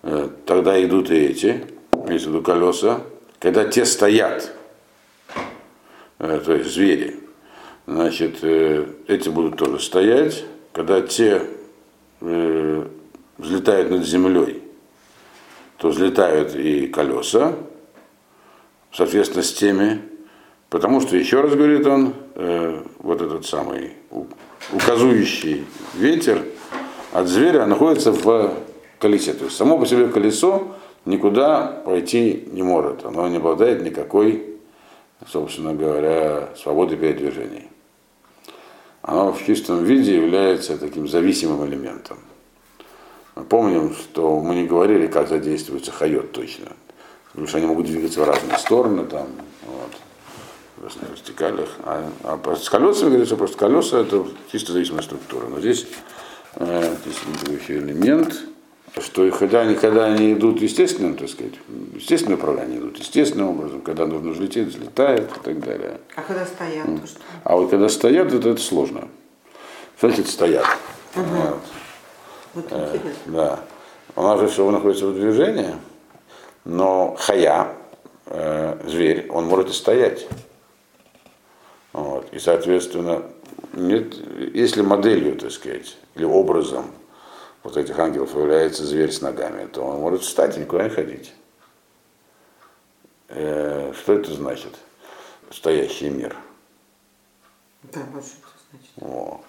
э, 0.03 0.29
тогда 0.47 0.83
идут 0.85 1.11
и 1.11 1.17
эти, 1.17 1.65
имеется 2.05 2.29
в 2.29 2.33
виду 2.33 2.43
колеса. 2.43 3.01
Когда 3.41 3.65
те 3.65 3.85
стоят, 3.85 4.53
э, 6.19 6.41
то 6.45 6.53
есть 6.55 6.71
звери, 6.71 7.21
значит, 7.87 8.43
эти 8.43 9.29
будут 9.29 9.57
тоже 9.57 9.81
стоять. 9.81 10.45
Когда 10.73 11.01
те 11.01 11.43
взлетают 13.43 13.91
над 13.91 14.05
землей, 14.07 14.63
то 15.79 15.89
взлетают 15.89 16.55
и 16.55 16.87
колеса, 16.87 17.55
соответственно, 18.93 19.43
с 19.43 19.53
теми, 19.53 20.01
потому 20.71 21.01
что, 21.01 21.17
еще 21.17 21.41
раз 21.41 21.55
говорит 21.55 21.87
он, 21.87 22.15
э, 22.35 22.83
вот 22.99 23.21
этот 23.21 23.45
самый 23.47 23.93
указующий 24.73 25.67
ветер 25.95 26.45
от 27.13 27.27
зверя 27.27 27.67
находится 27.67 28.13
в 28.13 28.55
колесе. 28.99 29.35
То 29.35 29.45
есть 29.45 29.57
само 29.57 29.79
по 29.79 29.87
себе 29.87 30.09
колесо 30.09 30.75
никуда 31.05 31.83
пойти 31.85 32.45
не 32.53 32.63
может. 32.63 33.05
Оно 33.05 33.29
не 33.29 33.39
обладает 33.39 33.83
никакой, 33.83 34.57
собственно 35.27 35.75
говоря, 35.75 36.51
свободы 36.57 36.97
передвижений. 36.97 37.69
Оно 39.03 39.33
в 39.33 39.45
чистом 39.45 39.83
виде 39.83 40.15
является 40.15 40.79
таким 40.79 41.09
зависимым 41.09 41.67
элементом. 41.67 42.19
Помним, 43.49 43.95
что 43.95 44.41
мы 44.41 44.55
не 44.55 44.67
говорили, 44.67 45.07
как 45.07 45.29
задействуется 45.29 45.91
хайот 45.91 46.33
точно. 46.33 46.69
Потому 47.29 47.49
что 47.49 47.59
они 47.59 47.67
могут 47.67 47.87
двигаться 47.87 48.21
в 48.21 48.25
разные 48.25 48.59
стороны, 48.59 49.07
там, 49.07 49.27
вот, 49.67 49.93
в 50.77 50.85
разных 50.85 51.11
вертикалях. 51.11 51.69
А, 51.85 52.11
а 52.25 52.57
с 52.57 52.69
колесами 52.69 53.09
говорится, 53.09 53.37
просто 53.37 53.57
колеса 53.57 54.01
это 54.01 54.27
чисто 54.51 54.73
зависимая 54.73 55.03
структура. 55.03 55.47
Но 55.47 55.61
здесь, 55.61 55.87
э, 56.57 56.95
еще 57.49 57.79
элемент, 57.79 58.35
что 59.01 59.31
когда 59.31 59.63
они, 59.63 59.77
когда 59.77 60.05
они 60.05 60.35
идут 60.35 60.61
естественным, 60.61 61.17
так 61.17 61.31
сказать, 61.31 61.55
естественное 61.95 62.37
управление 62.37 62.81
идут 62.81 62.99
естественным 62.99 63.49
образом, 63.49 63.81
когда 63.81 64.07
нужно 64.07 64.33
взлететь, 64.33 64.69
взлетают 64.69 65.31
и 65.35 65.41
так 65.41 65.59
далее. 65.61 66.01
А 66.15 66.21
когда 66.21 66.45
стоят, 66.45 66.85
то 66.85 67.07
что? 67.07 67.21
А 67.45 67.57
вот 67.57 67.71
когда 67.71 67.89
стоят, 67.89 68.31
это, 68.31 68.51
это 68.51 68.61
сложно. 68.61 69.09
Значит, 69.99 70.29
стоят. 70.29 70.67
Угу. 71.17 71.25
Вот. 71.25 71.61
Вот 72.55 72.67
Э, 72.71 72.99
да. 73.27 73.61
У 74.15 74.23
нас 74.23 74.41
же 74.41 74.49
все 74.49 74.71
находится 74.71 75.07
в 75.07 75.15
движении, 75.15 75.75
но 76.65 77.17
хая, 77.19 77.75
э, 78.27 78.79
зверь, 78.87 79.31
он 79.31 79.47
может 79.47 79.71
и 79.71 79.73
стоять. 79.73 80.27
Вот. 81.93 82.33
И, 82.33 82.39
соответственно, 82.39 83.23
нет, 83.73 84.15
если 84.55 84.83
моделью, 84.83 85.37
так 85.39 85.51
сказать, 85.51 85.97
или 86.15 86.25
образом 86.25 86.87
вот 87.63 87.77
этих 87.77 87.99
ангелов 87.99 88.35
является 88.35 88.85
зверь 88.85 89.13
с 89.13 89.21
ногами, 89.23 89.67
то 89.67 89.83
он 89.83 90.01
может 90.01 90.23
встать 90.23 90.57
и 90.57 90.61
никуда 90.61 90.85
не 90.85 90.91
ходить. 90.91 91.33
Э, 93.29 93.93
что 93.95 94.13
это 94.13 94.33
значит? 94.35 94.75
Стоящий 95.51 96.11
мир. 96.11 96.37
Да, 97.85 98.01
вот 98.13 98.25
что 98.25 98.37
это 98.37 98.49
значит. 98.71 98.91
Во. 98.97 99.41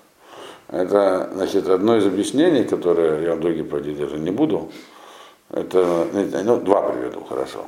Это, 0.69 1.29
значит, 1.33 1.67
одно 1.67 1.97
из 1.97 2.05
объяснений, 2.05 2.63
которое 2.63 3.23
я 3.23 3.35
в 3.35 3.39
другие 3.39 3.63
проводить 3.63 3.97
даже 3.97 4.17
не 4.17 4.31
буду. 4.31 4.71
Это, 5.49 6.07
ну, 6.11 6.57
два 6.57 6.89
приведу, 6.89 7.23
хорошо. 7.23 7.65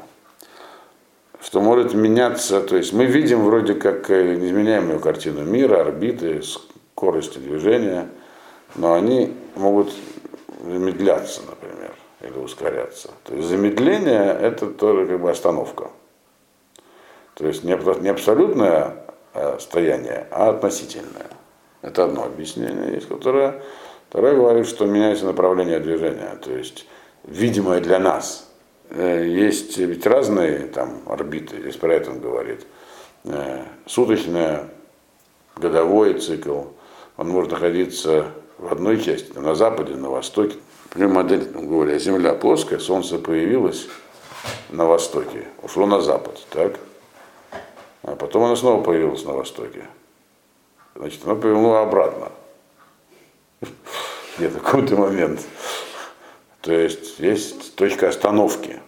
Что 1.42 1.62
может 1.62 1.94
меняться, 1.94 2.62
то 2.62 2.76
есть 2.76 2.94
мы 2.94 3.06
видим 3.06 3.46
вроде 3.46 3.76
как 3.76 4.10
э, 4.10 4.36
неизменяемую 4.36 5.00
картину 5.00 5.44
мира, 5.44 5.82
орбиты, 5.82 6.42
скорости 6.42 7.38
движения, 7.38 8.10
но 8.76 8.94
они 8.94 9.36
могут 9.56 9.94
замедляться, 10.64 11.42
например, 11.48 11.94
или 12.22 12.44
ускоряться. 12.44 13.12
То 13.24 13.36
есть 13.36 13.48
замедление 13.48 14.36
это 14.42 14.68
тоже 14.68 15.06
как 15.06 15.20
бы 15.20 15.30
остановка. 15.30 15.92
То 17.36 17.46
есть 17.46 17.64
не 17.64 17.78
не 18.02 18.10
абсолютное 18.10 19.06
э, 19.34 19.58
стояние, 19.60 20.26
а 20.32 20.50
относительное. 20.50 21.28
Это 21.86 22.06
одно 22.06 22.24
объяснение 22.24 22.96
есть, 22.96 23.08
которое 23.08 23.62
второе 24.10 24.36
говорит, 24.36 24.68
что 24.68 24.88
меняется 24.88 25.26
направление 25.26 25.80
движения, 25.80 26.36
то 26.44 26.52
есть 26.52 26.88
видимое 27.24 27.80
для 27.80 28.00
нас. 28.00 28.50
Э, 28.90 29.24
Есть 29.28 29.78
ведь 29.78 30.04
разные 30.08 30.62
там 30.62 31.04
орбиты, 31.06 31.62
здесь 31.62 31.76
про 31.76 31.94
это 31.94 32.10
он 32.10 32.22
говорит. 32.22 32.66
Э, 33.26 33.62
Суточная, 33.86 34.68
годовой 35.56 36.16
цикл, 36.16 36.64
он 37.18 37.30
может 37.30 37.52
находиться 37.52 38.32
в 38.58 38.72
одной 38.72 39.00
части, 39.00 39.38
на 39.38 39.54
западе, 39.54 39.94
на 39.94 40.10
востоке. 40.10 40.56
Например, 40.86 41.14
модель, 41.14 41.44
говоря, 41.54 42.00
Земля 42.00 42.34
плоская, 42.34 42.80
Солнце 42.80 43.20
появилось 43.20 43.88
на 44.72 44.86
востоке, 44.86 45.46
ушло 45.62 45.86
на 45.86 46.02
запад, 46.02 46.48
так? 46.50 46.80
А 48.02 48.16
потом 48.16 48.46
оно 48.46 48.56
снова 48.56 48.82
появилось 48.82 49.24
на 49.24 49.34
востоке. 49.34 49.84
Значит, 50.96 51.22
оно 51.26 51.36
повернуло 51.36 51.82
обратно. 51.82 52.32
Где-то 54.38 54.60
какой-то 54.60 54.96
момент. 54.96 55.42
То 56.62 56.74
есть 56.74 57.20
есть 57.20 57.76
точка 57.76 58.10
остановки. 58.10 58.80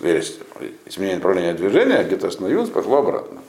Есть 0.00 0.40
изменение 0.86 1.16
направления 1.16 1.54
движения, 1.54 2.02
где-то 2.02 2.28
остановилось, 2.28 2.70
пошло 2.70 2.98
обратно. 2.98 3.42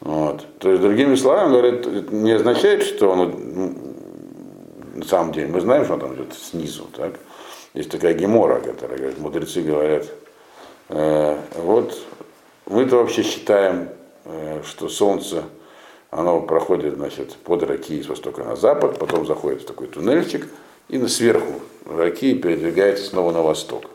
Вот. 0.00 0.46
То 0.58 0.70
есть, 0.70 0.82
другими 0.82 1.14
словами, 1.14 1.50
говорят, 1.50 1.86
это 1.86 2.14
не 2.14 2.32
означает, 2.32 2.82
что 2.82 3.12
оно 3.12 3.26
ну, 3.26 3.92
на 4.94 5.04
самом 5.04 5.32
деле, 5.32 5.48
мы 5.48 5.60
знаем, 5.60 5.84
что 5.84 5.94
оно 5.94 6.06
там 6.06 6.14
идет 6.14 6.34
снизу. 6.34 6.84
Так? 6.96 7.14
Есть 7.74 7.90
такая 7.90 8.14
гемора, 8.14 8.60
которая 8.60 8.98
говорит, 8.98 9.18
мудрецы 9.18 9.62
говорят, 9.62 10.06
э, 10.88 11.38
вот 11.56 11.98
мы-то 12.66 12.96
вообще 12.96 13.22
считаем, 13.22 13.88
э, 14.24 14.62
что 14.64 14.88
Солнце, 14.88 15.44
оно 16.12 16.40
проходит, 16.42 16.96
значит, 16.96 17.36
под 17.36 17.62
Раки 17.62 18.02
с 18.02 18.06
востока 18.06 18.44
на 18.44 18.54
запад, 18.54 18.98
потом 18.98 19.26
заходит 19.26 19.62
в 19.62 19.66
такой 19.66 19.86
туннельчик, 19.86 20.46
и 20.88 20.98
на 20.98 21.08
сверху 21.08 21.54
Раки 21.86 22.34
передвигается 22.34 23.06
снова 23.06 23.32
на 23.32 23.40
восток. 23.40 23.86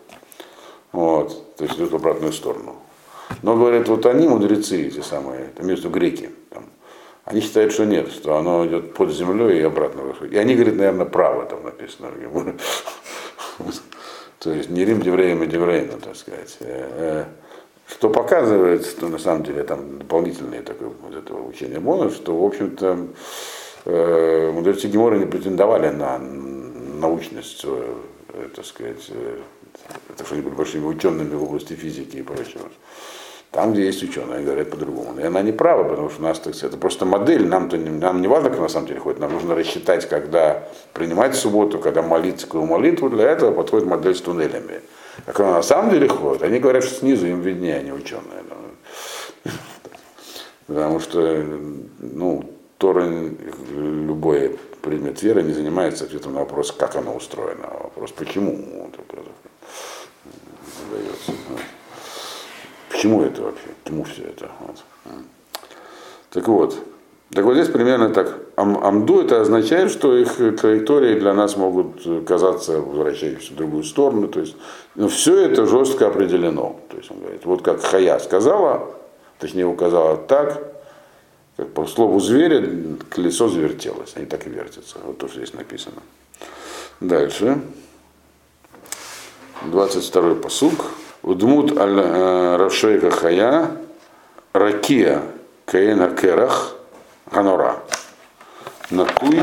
Вот, 0.91 1.55
то 1.55 1.63
есть 1.63 1.77
идет 1.77 1.91
в 1.91 1.95
обратную 1.95 2.33
сторону. 2.33 2.75
Но 3.43 3.55
говорят, 3.55 3.87
вот 3.87 4.07
они, 4.07 4.27
мудрецы, 4.27 4.87
эти 4.87 5.01
самые, 5.01 5.49
там 5.55 5.67
между 5.67 5.91
греки, 5.91 6.31
там, 6.49 6.65
они 7.23 7.39
считают, 7.39 7.71
что 7.71 7.85
нет, 7.85 8.11
что 8.11 8.35
оно 8.35 8.65
идет 8.65 8.95
под 8.95 9.13
землей 9.13 9.59
и 9.59 9.63
обратно 9.63 10.01
выходит. 10.01 10.33
И 10.33 10.37
они 10.37 10.55
говорят, 10.55 10.75
наверное, 10.75 11.05
право 11.05 11.45
там 11.45 11.63
написано. 11.63 12.09
То 14.39 14.51
есть 14.51 14.71
не 14.71 14.83
Рим 14.85 15.01
Девреем 15.01 15.43
и 15.43 15.47
Девреем, 15.47 15.99
так 15.99 16.15
сказать. 16.15 16.57
Что 17.87 18.09
показывает, 18.09 18.85
что 18.85 19.07
на 19.07 19.17
самом 19.17 19.43
деле 19.43 19.63
там 19.63 19.99
дополнительное 19.99 20.61
такое 20.61 20.89
вот 20.89 21.15
этого 21.15 21.47
учения 21.47 21.79
Бона, 21.79 22.11
что, 22.11 22.37
в 22.37 22.45
общем-то, 22.45 23.07
э, 23.85 24.51
мудрецы 24.51 24.87
Гемора 24.87 25.15
не 25.15 25.25
претендовали 25.25 25.89
на 25.89 26.19
научность, 26.19 27.63
э, 27.63 27.93
так 28.53 28.65
сказать, 28.65 29.05
э, 29.09 29.39
это 30.09 30.25
что 30.25 30.33
они 30.35 30.43
были 30.43 30.55
большими 30.55 30.85
учеными 30.85 31.33
в 31.33 31.43
области 31.43 31.73
физики 31.73 32.17
и 32.17 32.23
прочего. 32.23 32.67
Там, 33.51 33.71
где 33.71 33.85
есть 33.85 34.03
ученые, 34.03 34.43
говорят 34.43 34.69
по-другому. 34.69 35.17
И 35.19 35.23
она 35.23 35.41
не 35.41 35.53
права, 35.53 35.85
потому 35.85 36.09
что 36.09 36.21
у 36.21 36.25
нас, 36.25 36.39
так 36.39 36.61
это 36.61 36.75
просто 36.75 37.05
модель, 37.05 37.47
нам, 37.47 37.67
-то 37.69 37.77
не, 37.77 37.89
нам 37.89 38.21
не 38.21 38.27
важно, 38.27 38.49
как 38.49 38.59
на 38.59 38.67
самом 38.67 38.87
деле 38.87 38.99
ходит, 38.99 39.19
нам 39.19 39.31
нужно 39.31 39.55
рассчитать, 39.55 40.09
когда 40.09 40.67
принимать 40.93 41.35
субботу, 41.35 41.79
когда 41.79 42.01
молиться 42.01 42.47
какую 42.47 42.65
молитву, 42.65 43.09
для 43.09 43.31
этого 43.31 43.53
подходит 43.53 43.87
модель 43.87 44.13
с 44.13 44.21
туннелями. 44.21 44.81
Как 45.25 45.39
она 45.39 45.53
на 45.55 45.61
самом 45.63 45.91
деле 45.91 46.07
ходит, 46.07 46.43
они 46.43 46.59
говорят, 46.59 46.83
что 46.83 46.95
снизу 46.95 47.27
им 47.27 47.41
виднее, 47.41 47.77
они 47.77 47.91
ученые. 47.91 48.43
Потому 50.67 50.99
что, 50.99 51.45
ну, 51.99 52.49
Тора, 52.77 53.05
любой 53.71 54.59
предмет 54.81 55.21
веры 55.23 55.43
не 55.43 55.53
занимается 55.53 56.03
ответом 56.03 56.33
на 56.33 56.41
вопрос, 56.41 56.71
как 56.71 56.95
оно 56.95 57.15
устроено, 57.15 57.67
а 57.67 57.83
вопрос, 57.83 58.11
почему. 58.11 58.89
Задается. 60.89 61.31
Почему 62.89 63.23
это 63.23 63.41
вообще? 63.41 63.67
К 63.83 63.87
чему 63.87 64.03
все 64.03 64.23
это? 64.23 64.51
Вот. 64.59 64.83
Так 66.29 66.47
вот. 66.47 66.77
Так 67.33 67.43
вот 67.43 67.55
здесь 67.55 67.67
примерно 67.67 68.09
так. 68.09 68.37
Ам, 68.55 68.77
амду 68.83 69.21
это 69.21 69.41
означает, 69.41 69.91
что 69.91 70.15
их 70.15 70.37
траектории 70.37 71.19
для 71.19 71.33
нас 71.33 71.57
могут 71.57 72.25
казаться 72.25 72.79
возвращающимися 72.79 73.53
в 73.53 73.57
другую 73.57 73.83
сторону. 73.83 74.27
То 74.27 74.39
есть, 74.39 74.55
но 74.95 75.07
все 75.07 75.37
это 75.41 75.65
жестко 75.65 76.07
определено. 76.07 76.79
То 76.89 76.97
есть 76.97 77.11
он 77.11 77.19
говорит, 77.19 77.45
вот 77.45 77.61
как 77.61 77.81
Хая 77.81 78.17
сказала, 78.19 78.89
точнее 79.39 79.65
указала 79.65 80.15
так, 80.15 80.77
Как 81.57 81.73
по 81.73 81.87
слову 81.87 82.19
зверя, 82.19 82.63
колесо 83.09 83.49
завертелось. 83.49 84.13
Они 84.15 84.27
так 84.27 84.45
и 84.45 84.49
вертятся. 84.49 84.97
Вот 85.03 85.17
то, 85.17 85.27
что 85.27 85.37
здесь 85.37 85.55
написано. 85.55 86.03
Дальше. 87.01 87.59
22-й 89.65 90.35
посук. 90.35 90.85
Удмут 91.23 91.75
аль 91.77 91.99
э, 91.99 93.09
Хая 93.09 93.71
Ракия 94.53 95.23
Каена 95.65 96.15
Керах 96.15 96.76
Ганора. 97.31 97.83
Накуй 98.89 99.41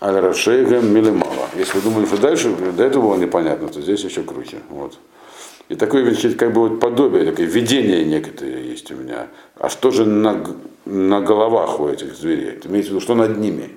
аль 0.00 0.20
Рашейка 0.20 0.80
Милимала. 0.80 1.48
Если 1.56 1.78
вы 1.78 1.82
думали, 1.82 2.06
что 2.06 2.18
дальше, 2.18 2.50
до 2.50 2.84
этого 2.84 3.02
было 3.02 3.16
непонятно, 3.16 3.68
то 3.68 3.80
здесь 3.80 4.04
еще 4.04 4.22
круче. 4.22 4.58
Вот. 4.68 4.98
И 5.68 5.76
такое 5.76 6.14
как 6.34 6.52
бы 6.52 6.68
вот 6.68 6.80
подобие, 6.80 7.24
такое 7.24 7.46
видение 7.46 8.04
некоторые 8.04 8.68
есть 8.68 8.90
у 8.90 8.96
меня. 8.96 9.28
А 9.56 9.70
что 9.70 9.90
же 9.90 10.04
на, 10.04 10.44
на 10.84 11.20
головах 11.20 11.80
у 11.80 11.88
этих 11.88 12.14
зверей? 12.14 12.56
Это 12.56 12.68
имеется 12.68 12.90
в 12.90 12.94
виду, 12.94 13.00
что 13.00 13.14
над 13.14 13.38
ними? 13.38 13.70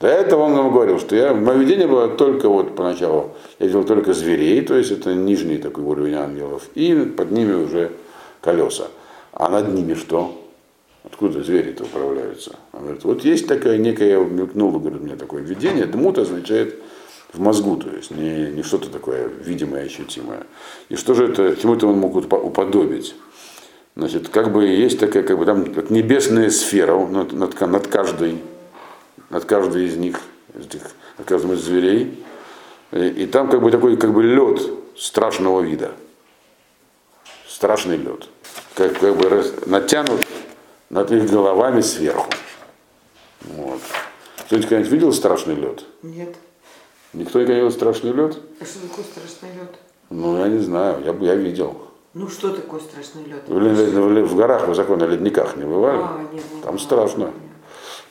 До 0.00 0.08
этого 0.08 0.42
он 0.42 0.54
нам 0.54 0.70
говорил, 0.70 0.98
что 0.98 1.16
я, 1.16 1.32
мое 1.32 1.56
видение 1.56 1.86
было 1.86 2.08
только 2.08 2.48
вот 2.48 2.76
поначалу, 2.76 3.34
я 3.58 3.66
видел 3.66 3.84
только 3.84 4.12
зверей, 4.12 4.60
то 4.60 4.76
есть 4.76 4.90
это 4.90 5.14
нижний 5.14 5.56
такой 5.56 5.84
уровень 5.84 6.14
ангелов, 6.14 6.64
и 6.74 6.94
под 7.16 7.30
ними 7.30 7.54
уже 7.54 7.92
колеса. 8.42 8.88
А 9.32 9.48
над 9.48 9.72
ними 9.72 9.94
что? 9.94 10.43
Откуда 11.04 11.44
звери-то 11.44 11.84
управляются? 11.84 12.56
Он 12.72 12.82
говорит, 12.82 13.04
вот 13.04 13.24
есть 13.24 13.46
такая 13.46 13.78
некая, 13.78 14.10
я 14.10 14.18
мелькнул, 14.18 14.72
говорит, 14.72 15.00
у 15.00 15.04
меня 15.04 15.16
такое 15.16 15.42
видение, 15.42 15.84
дмут 15.84 16.18
означает 16.18 16.82
в 17.32 17.40
мозгу, 17.40 17.76
то 17.76 17.90
есть 17.94 18.10
не, 18.10 18.50
не 18.50 18.62
что-то 18.62 18.88
такое 18.90 19.28
видимое, 19.28 19.84
ощутимое. 19.84 20.44
И 20.88 20.96
что 20.96 21.14
же 21.14 21.28
это, 21.28 21.56
чему-то 21.56 21.88
он 21.88 21.98
мог 21.98 22.16
уподобить? 22.16 23.14
Значит, 23.96 24.28
как 24.28 24.52
бы 24.52 24.64
есть 24.64 24.98
такая, 24.98 25.22
как 25.22 25.38
бы 25.38 25.44
там 25.44 25.72
как 25.72 25.90
небесная 25.90 26.50
сфера 26.50 26.98
над, 27.06 27.32
над, 27.32 27.60
над 27.60 27.86
каждой 27.86 28.38
над 29.34 29.44
каждой 29.44 29.86
из 29.86 29.96
них, 29.96 30.20
над 30.54 31.26
каждым 31.26 31.54
из 31.54 31.60
зверей. 31.60 32.24
И, 32.92 33.08
и 33.08 33.26
там 33.26 33.50
как 33.50 33.60
бы 33.60 33.70
такой 33.70 33.96
как 33.96 34.12
бы 34.12 34.22
лед 34.22 34.60
страшного 34.96 35.60
вида. 35.60 35.92
Страшный 37.48 37.96
лед. 37.96 38.28
Как, 38.74 38.98
как 38.98 39.16
бы 39.16 39.28
раз, 39.28 39.52
натянут 39.66 40.24
над 40.94 41.10
их 41.10 41.28
головами 41.28 41.80
сверху. 41.80 42.30
Вот. 43.42 43.80
Кто-нибудь 44.46 44.68
когда-нибудь 44.68 44.92
видел 44.92 45.12
страшный 45.12 45.56
лед? 45.56 45.84
Нет. 46.02 46.36
Никто 47.12 47.40
не 47.40 47.46
видел 47.46 47.72
страшный 47.72 48.12
лед? 48.12 48.38
А 48.60 48.64
что 48.64 48.78
такое 48.88 49.04
страшный 49.04 49.48
лед? 49.58 49.74
Ну, 50.10 50.38
я 50.38 50.46
не 50.46 50.60
знаю, 50.60 51.02
я, 51.04 51.12
я 51.12 51.34
видел. 51.34 51.76
Ну 52.14 52.28
что 52.28 52.50
такое 52.50 52.78
страшный 52.80 53.24
лед? 53.24 53.42
В, 53.48 53.52
в, 53.52 54.22
в 54.28 54.36
горах 54.36 54.68
высоко 54.68 54.94
на 54.94 55.04
ледниках 55.04 55.56
не 55.56 55.64
бывали? 55.64 55.98
А, 56.00 56.20
нет, 56.32 56.44
не 56.54 56.60
Там 56.62 56.78
страшно. 56.78 57.32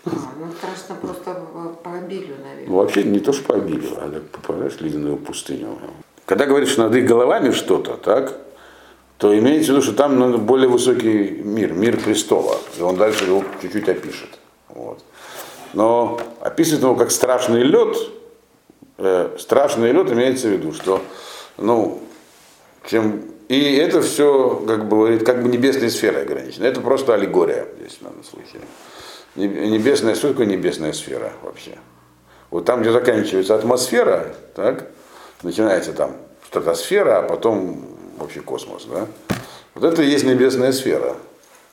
А, 0.06 0.10
ну 0.38 0.48
страшно 0.52 0.96
просто 0.96 1.42
по- 1.84 1.98
обилию, 1.98 2.36
наверное. 2.44 2.68
Ну, 2.68 2.76
вообще 2.76 3.04
не 3.06 3.20
то, 3.22 3.32
что 3.32 3.46
по 3.46 3.56
обилию, 3.56 3.92
а 3.96 4.22
попадаешь 4.34 4.74
в 4.74 4.82
ледяную 4.82 5.16
пустыню. 5.16 5.78
Когда 6.26 6.46
говоришь, 6.46 6.76
над 6.76 6.94
их 6.96 7.06
головами 7.06 7.52
что-то, 7.52 7.96
так, 7.96 8.38
то 9.24 9.40
имеется 9.40 9.72
в 9.72 9.76
виду, 9.76 9.82
что 9.82 9.94
там 9.94 10.20
ну, 10.20 10.38
более 10.38 10.68
высокий 10.68 11.30
мир, 11.30 11.72
мир 11.72 11.98
престола. 11.98 12.58
И 12.78 12.82
он 12.82 12.98
дальше 12.98 13.24
его 13.24 13.42
чуть-чуть 13.62 13.88
опишет. 13.88 14.28
Вот. 14.68 15.02
Но 15.72 16.20
описывает 16.42 16.84
его 16.84 16.94
как 16.98 17.10
страшный 17.10 17.64
лед. 17.64 17.96
Э, 18.98 19.30
страшный 19.40 19.94
лед 19.94 20.12
имеется 20.12 20.50
в 20.50 20.52
виду, 20.52 20.74
что 20.74 21.00
ну, 21.58 22.02
чем 22.86 23.22
и 23.48 23.76
это 23.76 24.02
все, 24.02 24.62
как 24.68 24.90
бы 24.90 25.18
как 25.20 25.42
бы 25.42 25.48
небесной 25.48 25.90
сферой 25.90 26.24
ограничено. 26.24 26.66
Это 26.66 26.82
просто 26.82 27.14
аллегория 27.14 27.66
здесь 27.80 28.00
в 28.02 28.04
данном 28.04 28.26
случае. 28.26 28.60
Не- 29.36 29.70
Небесная, 29.70 30.16
что 30.16 30.32
такое 30.32 30.48
небесная 30.48 30.92
сфера 30.92 31.32
вообще? 31.44 31.78
Вот 32.52 32.66
там, 32.66 32.82
где 32.82 32.92
заканчивается 32.92 33.56
атмосфера, 33.56 34.36
так, 34.54 34.92
начинается 35.44 35.94
там 35.94 36.18
стратосфера, 36.46 37.20
а 37.20 37.22
потом 37.24 37.93
вообще 38.18 38.42
космос, 38.42 38.86
да? 38.86 39.08
Вот 39.76 39.84
это 39.84 40.04
и 40.04 40.08
есть 40.08 40.26
небесная 40.26 40.72
сфера. 40.72 41.14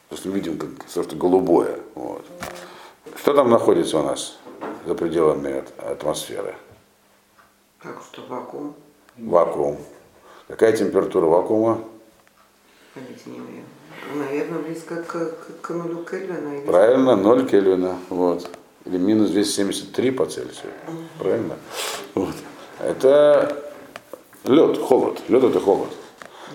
То 0.09 0.17
есть 0.17 0.25
мы 0.25 0.33
видим 0.33 0.59
как 0.59 0.71
что-то 0.89 1.17
голубое. 1.17 1.79
Вот. 1.95 2.25
Что 3.17 3.35
там 3.35 3.51
находится 3.51 3.99
у 3.99 4.03
нас 4.03 4.39
за 4.87 4.95
пределами 4.95 5.65
атмосферы? 5.79 6.55
Как 7.79 8.03
что, 8.11 8.23
вакуум? 8.29 8.75
Вакуум. 9.17 9.79
Какая 10.49 10.77
температура 10.77 11.27
вакуума? 11.27 11.85
Понятия 12.95 13.31
не 13.31 13.39
имею. 13.39 13.65
Наверное, 14.15 14.59
близко 14.59 15.03
к, 15.03 15.13
к, 15.13 15.61
к 15.61 15.71
нулю 15.71 16.05
Кельвина. 16.05 16.61
Правильно, 16.67 17.17
0 17.17 17.49
Кельвина. 17.49 17.97
Вот. 18.09 18.51
Или 18.85 18.99
минус 18.99 19.31
273 19.31 20.11
по 20.11 20.27
Цельсию. 20.27 20.73
Правильно? 21.19 21.57
Вот. 22.15 22.35
Это 22.81 23.63
лед, 24.45 24.79
холод. 24.79 25.21
Лед 25.29 25.45
это 25.45 25.61
холод. 25.61 25.91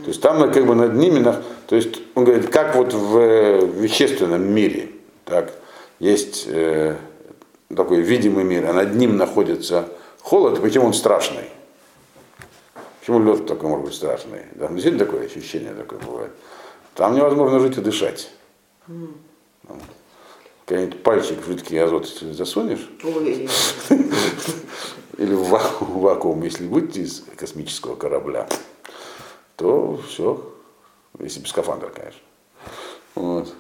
То 0.02 0.08
есть 0.08 0.22
там 0.22 0.52
как 0.52 0.66
бы 0.66 0.76
над 0.76 0.94
ними, 0.94 1.24
то 1.68 1.76
есть 1.76 2.00
он 2.16 2.26
говорит, 2.26 2.50
как 2.50 2.76
вот 2.76 2.94
в 2.94 3.18
э, 3.18 3.66
вещественном 3.66 4.44
мире, 4.44 4.90
так, 5.24 5.54
есть 6.00 6.46
э, 6.48 6.96
такой 7.76 8.02
видимый 8.02 8.44
мир, 8.44 8.66
а 8.70 8.74
над 8.74 8.96
ним 8.96 9.18
находится 9.18 9.90
холод, 10.22 10.60
и 10.60 10.62
почему 10.62 10.88
он 10.88 10.94
страшный? 10.94 11.50
Почему 13.00 13.20
лед 13.20 13.46
такой 13.46 13.70
может 13.70 13.86
быть 13.86 13.94
страшный? 13.94 14.42
Да, 14.56 14.68
ну, 14.68 14.76
действительно 14.76 15.06
такое 15.06 15.26
ощущение 15.26 15.74
такое 15.74 16.00
бывает. 16.00 16.32
Там 16.96 17.16
невозможно 17.16 17.60
жить 17.60 17.78
и 17.78 17.82
дышать. 17.82 18.32
Какой-нибудь 20.66 21.04
пальчик 21.04 21.40
в 21.40 21.48
жидкий 21.48 21.80
азот 21.80 22.08
если 22.08 22.32
засунешь, 22.32 22.90
или 25.18 25.34
в 25.36 25.44
в 25.44 26.00
вакуум, 26.00 26.42
если 26.42 26.66
выйти 26.66 27.00
из 27.00 27.24
космического 27.36 27.96
корабля, 27.96 28.48
то 29.56 30.00
все, 30.08 30.42
если 31.20 31.40
без 31.40 31.50
скафандра, 31.50 31.90
конечно. 31.90 32.22
Вот. 33.16 33.54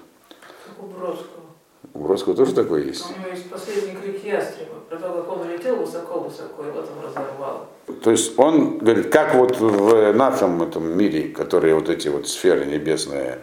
Как 0.66 0.84
у 0.84 0.88
Бродского. 0.88 1.46
У 1.94 2.00
Бродского 2.00 2.36
тоже 2.36 2.54
такое 2.54 2.84
есть. 2.84 3.06
У 3.10 3.20
него 3.20 3.30
есть 3.30 3.50
последний 3.50 3.96
крик 3.96 4.24
ястреба, 4.24 4.76
про 4.90 4.98
то, 4.98 5.10
как 5.10 5.32
он 5.32 5.50
летел 5.50 5.78
высоко-высоко, 5.78 6.64
и 6.64 6.72
вот 6.72 6.90
он 6.90 7.10
разорвал. 7.10 7.68
То 8.04 8.12
есть 8.12 8.38
он 8.38 8.80
говорит, 8.80 9.10
как 9.10 9.36
вот 9.36 9.58
в 9.60 10.12
нашем 10.14 10.62
этом 10.62 10.98
мире, 10.98 11.30
которые 11.30 11.76
вот 11.76 11.90
эти 11.90 12.10
вот 12.10 12.28
сферы 12.28 12.66
небесные 12.66 13.40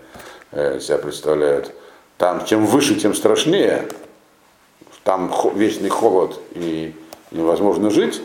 э, 0.51 0.81
себя 0.81 0.99
представляют, 0.99 1.73
там 2.19 2.45
чем 2.45 2.67
выше, 2.67 2.97
тем 2.97 3.15
страшнее, 3.15 3.88
там 5.05 5.33
вечный 5.55 5.88
холод 5.88 6.38
и 6.53 6.95
невозможно 7.31 7.91
жить. 7.91 8.21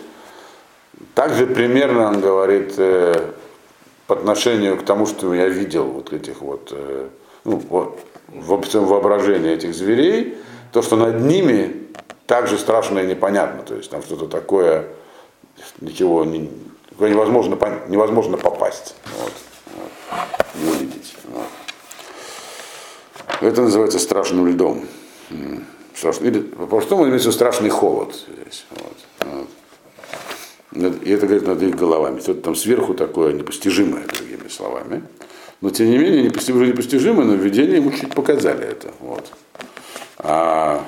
Также 1.16 1.48
примерно 1.48 2.08
он 2.08 2.22
говорит 2.22 2.74
э, 2.78 3.32
по 4.08 4.16
отношению 4.16 4.78
к 4.78 4.86
тому, 4.86 5.06
что 5.06 5.34
я 5.34 5.48
видел 5.50 5.84
вот 5.84 6.14
этих 6.14 6.42
вот, 6.42 6.70
э, 6.72 7.10
ну, 7.44 7.62
вот 7.70 8.00
в 8.30 8.54
общем 8.54 8.86
воображении 8.86 9.52
этих 9.52 9.76
зверей, 9.76 10.38
то, 10.72 10.82
что 10.82 10.96
над 10.96 11.22
ними 11.22 11.88
также 12.26 12.58
страшно 12.58 13.00
и 13.00 13.08
непонятно. 13.08 13.64
То 13.64 13.76
есть 13.76 13.90
там 13.90 14.02
что-то 14.02 14.28
такое, 14.28 14.88
ничего 15.82 16.24
не, 16.26 16.50
невозможно, 17.00 17.58
невозможно 17.88 18.38
попасть. 18.38 18.96
Вот, 19.18 19.34
вот, 19.76 20.74
увидеть. 20.74 21.16
Вот. 21.28 21.48
Это 23.42 23.62
называется 23.62 24.00
страшным 24.00 24.48
льдом. 24.48 24.86
Страшный, 25.94 26.28
или 26.28 26.40
по-простому 26.42 27.06
имеется 27.08 27.32
страшный 27.32 27.70
холод 27.70 28.16
здесь. 28.16 28.66
Вот, 28.70 28.98
И 30.74 31.12
это 31.12 31.28
говорит 31.28 31.48
над 31.48 31.62
их 31.62 31.76
головами. 31.76 32.20
Что-то 32.20 32.42
там 32.42 32.56
сверху 32.56 32.94
такое 32.94 33.34
непостижимое, 33.34 34.06
другими 34.06 34.48
словами. 34.50 35.04
Но 35.62 35.70
тем 35.70 35.90
не 35.90 35.98
менее, 35.98 36.24
непостижимо, 36.24 36.62
уже 36.62 36.72
непостижимо, 36.72 37.24
но 37.24 37.34
в 37.34 37.40
видении 37.40 37.78
ему 37.78 37.92
чуть 37.92 38.14
показали 38.14 38.66
это. 38.66 38.92
Вот. 39.00 39.32
А 40.18 40.84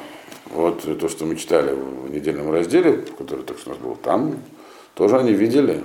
вот 0.47 0.83
то, 0.99 1.09
что 1.09 1.25
мы 1.25 1.35
читали 1.35 1.73
в 1.73 2.11
недельном 2.11 2.51
разделе, 2.51 3.05
который 3.17 3.43
только 3.43 3.61
что 3.61 3.71
у 3.71 3.73
нас 3.73 3.81
был, 3.81 3.95
там 3.95 4.35
тоже 4.95 5.17
они 5.17 5.33
видели, 5.33 5.83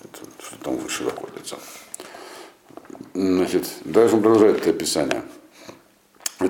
это, 0.00 0.18
что 0.40 0.56
там 0.62 0.76
выше 0.76 1.04
находится. 1.04 1.56
Значит, 3.14 3.68
дальше 3.84 4.16
продолжает 4.16 4.58
это 4.58 4.70
описание. 4.70 5.22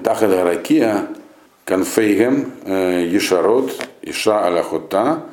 Тахада 0.02 0.44
ракия 0.44 1.08
конфейгем 1.64 2.52
э, 2.64 3.06
ешарот 3.10 3.72
иша 4.02 4.46
аляхота 4.46 5.24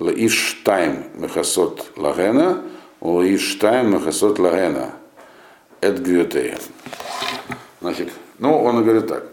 лаиш 0.00 0.62
тайм 0.64 1.04
мехасот 1.14 1.92
лагена 1.96 2.62
лаиш 3.00 3.54
тайм 3.60 3.92
мехасот 3.92 4.38
лагена 4.38 4.94
эт 5.80 6.00
гвютеем. 6.00 6.58
Значит, 7.80 8.08
ну, 8.38 8.62
он 8.62 8.82
говорит 8.82 9.06
так, 9.06 9.24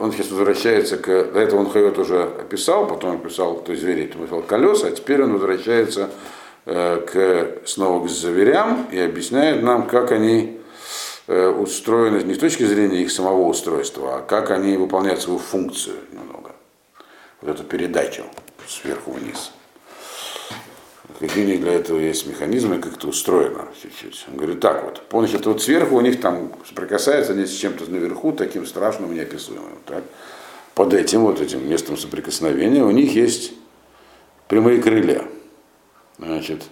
он 0.00 0.12
сейчас 0.12 0.30
возвращается 0.30 0.96
к, 0.96 1.06
до 1.06 1.40
этого 1.40 1.60
он 1.60 1.70
Хайот 1.70 1.98
уже 1.98 2.22
описал, 2.22 2.86
потом 2.86 3.16
описал, 3.16 3.60
то 3.60 3.72
есть 3.72 3.82
зверей, 3.82 4.06
потом 4.06 4.22
описал 4.22 4.42
колеса, 4.42 4.88
а 4.88 4.90
теперь 4.90 5.22
он 5.22 5.34
возвращается 5.34 6.10
э, 6.66 7.06
к, 7.06 7.68
снова 7.68 8.06
к 8.06 8.10
зверям 8.10 8.88
и 8.90 8.98
объясняет 8.98 9.62
нам, 9.62 9.86
как 9.86 10.10
они, 10.12 10.58
э, 11.28 11.48
устроены 11.48 12.22
не 12.24 12.34
с 12.34 12.38
точки 12.38 12.64
зрения 12.64 13.02
их 13.02 13.10
самого 13.10 13.46
устройства, 13.46 14.16
а 14.16 14.22
как 14.22 14.50
они 14.50 14.76
выполняют 14.76 15.20
свою 15.20 15.38
функцию 15.38 15.96
немного. 16.12 16.52
Вот 17.40 17.50
эту 17.50 17.64
передачу 17.64 18.24
сверху 18.66 19.12
вниз. 19.12 19.52
Какие 21.22 21.56
для 21.56 21.74
этого 21.74 22.00
есть 22.00 22.26
механизмы, 22.26 22.80
как 22.80 22.94
это 22.94 23.06
устроено 23.06 23.66
чуть-чуть. 23.80 24.26
Он 24.28 24.36
говорит, 24.36 24.58
так 24.58 24.82
вот, 24.82 25.02
помните, 25.08 25.36
это 25.36 25.50
вот 25.50 25.62
сверху 25.62 25.94
у 25.94 26.00
них 26.00 26.20
там 26.20 26.52
соприкасается 26.66 27.30
они 27.32 27.46
с 27.46 27.52
чем-то 27.52 27.88
наверху, 27.88 28.32
таким 28.32 28.66
страшным, 28.66 29.14
неописуемым. 29.14 29.78
Так? 29.86 30.02
Под 30.74 30.92
этим 30.92 31.20
вот 31.20 31.40
этим 31.40 31.64
местом 31.68 31.96
соприкосновения 31.96 32.82
у 32.82 32.90
них 32.90 33.14
есть 33.14 33.52
прямые 34.48 34.82
крылья, 34.82 35.24
значит, 36.18 36.64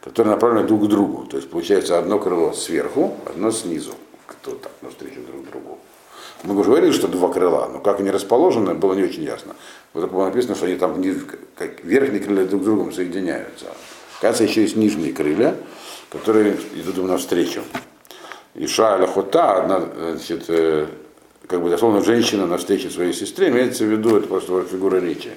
которые 0.00 0.32
направлены 0.32 0.66
друг 0.66 0.84
к 0.84 0.86
другу. 0.86 1.26
То 1.26 1.36
есть 1.36 1.50
получается 1.50 1.98
одно 1.98 2.18
крыло 2.18 2.54
сверху, 2.54 3.14
одно 3.26 3.50
снизу, 3.50 3.92
кто 4.26 4.52
так 4.52 4.72
навстречу 4.80 5.20
друг 5.20 5.50
другу. 5.50 5.78
Мы 6.44 6.58
уже 6.58 6.70
говорили, 6.70 6.92
что 6.92 7.08
два 7.08 7.30
крыла, 7.30 7.68
но 7.68 7.78
как 7.78 8.00
они 8.00 8.10
расположены, 8.10 8.72
было 8.72 8.94
не 8.94 9.02
очень 9.02 9.22
ясно. 9.22 9.54
Вот 9.94 10.10
было 10.10 10.26
написано, 10.26 10.54
что 10.54 10.66
они 10.66 10.76
там 10.76 11.02
как 11.56 11.84
верхние 11.84 12.20
крылья 12.20 12.46
друг 12.46 12.62
с 12.62 12.64
другом 12.64 12.92
соединяются. 12.92 13.66
Кажется, 14.20 14.44
еще 14.44 14.62
есть 14.62 14.76
нижние 14.76 15.12
крылья, 15.12 15.56
которые 16.10 16.56
идут 16.74 16.98
им 16.98 17.08
навстречу. 17.08 17.62
И 18.54 18.66
Шаля 18.66 19.06
Хота, 19.06 19.62
одна, 19.62 19.80
значит, 20.12 20.44
э, 20.48 20.86
как 21.46 21.62
бы 21.62 21.70
дословно 21.70 22.02
женщина 22.02 22.46
навстречу 22.46 22.90
своей 22.90 23.12
сестре, 23.12 23.48
имеется 23.48 23.84
в 23.84 23.88
виду, 23.88 24.16
это 24.16 24.28
просто 24.28 24.62
фигура 24.64 24.96
речи. 24.96 25.30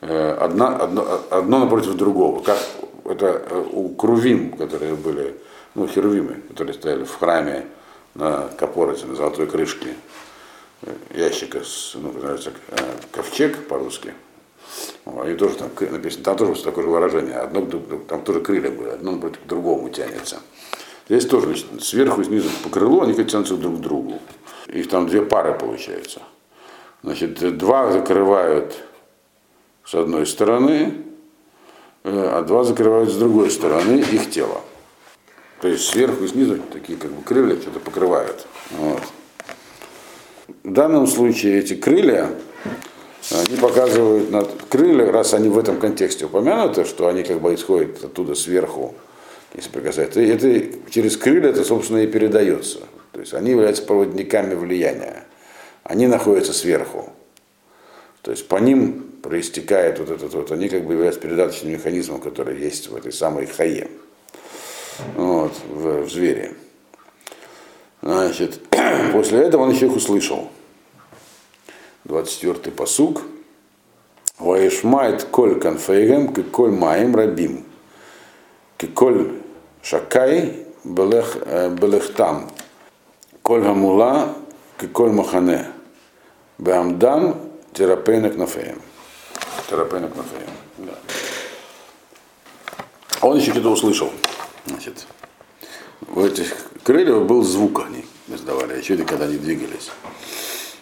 Э, 0.00 0.32
одна, 0.32 0.76
одно, 0.76 1.22
одно 1.30 1.58
напротив 1.60 1.94
другого. 1.94 2.42
Как 2.42 2.58
это 3.04 3.42
э, 3.48 3.64
у 3.72 3.88
Крувим, 3.90 4.52
которые 4.52 4.94
были, 4.94 5.34
ну, 5.74 5.86
херувимы, 5.86 6.36
которые 6.48 6.74
стояли 6.74 7.04
в 7.04 7.14
храме 7.16 7.66
на 8.14 8.48
Капороте, 8.56 9.06
на 9.06 9.14
золотой 9.14 9.46
крышке 9.46 9.94
ящика, 11.14 11.62
с, 11.62 11.92
ну, 11.94 12.12
называется, 12.12 12.52
ковчег 13.12 13.66
по-русски. 13.68 14.14
И 15.26 15.34
тоже 15.34 15.56
там 15.56 15.70
написано, 15.90 16.24
там 16.24 16.36
тоже 16.36 16.62
такое 16.62 16.84
же 16.84 16.90
выражение, 16.90 17.36
одно, 17.36 17.66
там 18.08 18.22
тоже 18.22 18.40
крылья 18.40 18.70
были, 18.70 18.90
одно 18.90 19.12
напротив 19.12 19.40
другому 19.46 19.88
тянется. 19.90 20.40
Здесь 21.08 21.26
тоже 21.26 21.46
значит, 21.46 21.82
сверху 21.82 22.20
и 22.20 22.24
снизу 22.24 22.48
по 22.62 22.70
крылу 22.70 23.02
они 23.02 23.14
тянутся 23.14 23.56
друг 23.56 23.78
к 23.78 23.80
другу. 23.80 24.20
Их 24.68 24.88
там 24.88 25.08
две 25.08 25.22
пары 25.22 25.58
получается. 25.58 26.22
Значит, 27.02 27.58
два 27.58 27.90
закрывают 27.90 28.76
с 29.84 29.94
одной 29.94 30.24
стороны, 30.24 31.02
э, 32.04 32.28
а 32.32 32.42
два 32.42 32.62
закрывают 32.62 33.10
с 33.10 33.16
другой 33.16 33.50
стороны 33.50 33.98
их 33.98 34.30
тело. 34.30 34.60
То 35.60 35.66
есть 35.66 35.88
сверху 35.88 36.22
и 36.22 36.28
снизу 36.28 36.60
такие 36.72 36.96
как 36.96 37.10
бы 37.10 37.22
крылья 37.22 37.60
что-то 37.60 37.80
покрывают. 37.80 38.46
Вот. 38.70 39.02
В 40.64 40.72
данном 40.72 41.06
случае 41.06 41.58
эти 41.58 41.74
крылья, 41.74 42.30
они 43.30 43.56
показывают 43.56 44.30
над 44.30 44.50
крылья, 44.68 45.10
раз 45.10 45.34
они 45.34 45.48
в 45.48 45.58
этом 45.58 45.78
контексте 45.78 46.26
упомянуты, 46.26 46.84
что 46.84 47.08
они 47.08 47.22
как 47.22 47.40
бы 47.40 47.54
исходят 47.54 48.02
оттуда 48.04 48.34
сверху, 48.34 48.94
если 49.54 49.70
прикасается, 49.70 50.20
это 50.20 50.90
через 50.90 51.16
крылья 51.16 51.48
это, 51.50 51.64
собственно, 51.64 51.98
и 51.98 52.06
передается. 52.06 52.80
То 53.12 53.20
есть 53.20 53.34
они 53.34 53.50
являются 53.50 53.82
проводниками 53.82 54.54
влияния. 54.54 55.24
Они 55.82 56.06
находятся 56.06 56.52
сверху. 56.52 57.12
То 58.22 58.30
есть 58.30 58.46
по 58.46 58.56
ним 58.56 59.06
проистекает 59.22 59.98
вот 59.98 60.10
этот 60.10 60.32
вот, 60.34 60.52
они 60.52 60.68
как 60.68 60.84
бы 60.84 60.92
являются 60.92 61.20
передаточным 61.20 61.72
механизмом, 61.72 62.20
который 62.20 62.58
есть 62.60 62.88
в 62.88 62.96
этой 62.96 63.12
самой 63.12 63.46
хае, 63.46 63.88
вот, 65.16 65.52
в, 65.68 66.02
в 66.02 66.10
звере. 66.10 66.52
Значит, 68.02 68.60
после 69.12 69.40
этого 69.40 69.62
он 69.62 69.70
еще 69.70 69.86
их 69.86 69.96
услышал. 69.96 70.48
24-й 72.06 72.72
посук. 72.72 73.22
Ваишмайт 74.38 75.24
коль 75.24 75.60
конфейгем, 75.60 76.32
коль 76.50 76.70
маем 76.70 77.14
рабим. 77.14 77.64
Коль 78.94 79.32
шакай 79.82 80.66
белехтам. 80.82 82.50
Коль 83.42 83.62
гамула, 83.62 84.34
коль 84.92 85.10
махане. 85.10 85.66
Беамдам 86.58 87.40
терапейна 87.72 88.30
кнафеем. 88.30 88.80
Терапейна 89.68 90.08
кнафеем. 90.08 90.50
Да. 90.78 90.94
Он 93.20 93.36
еще 93.36 93.52
что-то 93.52 93.70
услышал. 93.70 94.10
Значит, 94.66 95.06
у 96.08 96.20
этих 96.20 96.54
крыльев 96.82 97.26
был 97.26 97.42
звук, 97.42 97.82
они 97.86 98.04
издавали, 98.28 98.78
еще 98.78 98.94
это 98.94 99.04
когда 99.04 99.26
они 99.26 99.36
двигались. 99.36 99.90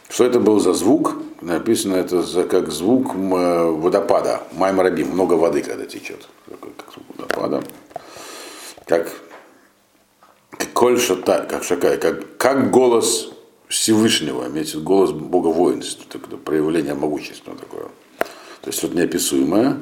Что 0.09 0.25
это 0.25 0.41
был 0.41 0.59
за 0.59 0.73
звук? 0.73 1.17
Написано 1.41 1.97
это 1.97 2.23
за, 2.23 2.45
как 2.45 2.71
звук 2.73 3.15
водопада. 3.15 4.43
Маймараби, 4.53 5.05
много 5.05 5.35
воды, 5.35 5.63
когда 5.63 5.85
течет. 5.85 6.27
Такой, 6.49 6.73
как 6.77 6.93
звук 6.93 7.05
водопада. 7.17 7.63
Как, 8.87 9.13
как 10.51 10.99
шата, 10.99 11.47
как 11.49 11.63
шакай, 11.63 11.99
как, 11.99 12.37
как 12.39 12.71
голос 12.71 13.33
Всевышнего, 13.69 14.49
имеется 14.49 14.79
голос 14.79 15.13
Бога 15.13 15.49
воинства, 15.49 16.19
проявление 16.45 16.95
могущества 16.95 17.55
такое. 17.55 17.89
То 18.63 18.69
есть 18.69 18.79
что-то 18.79 18.97
неописуемое. 18.97 19.79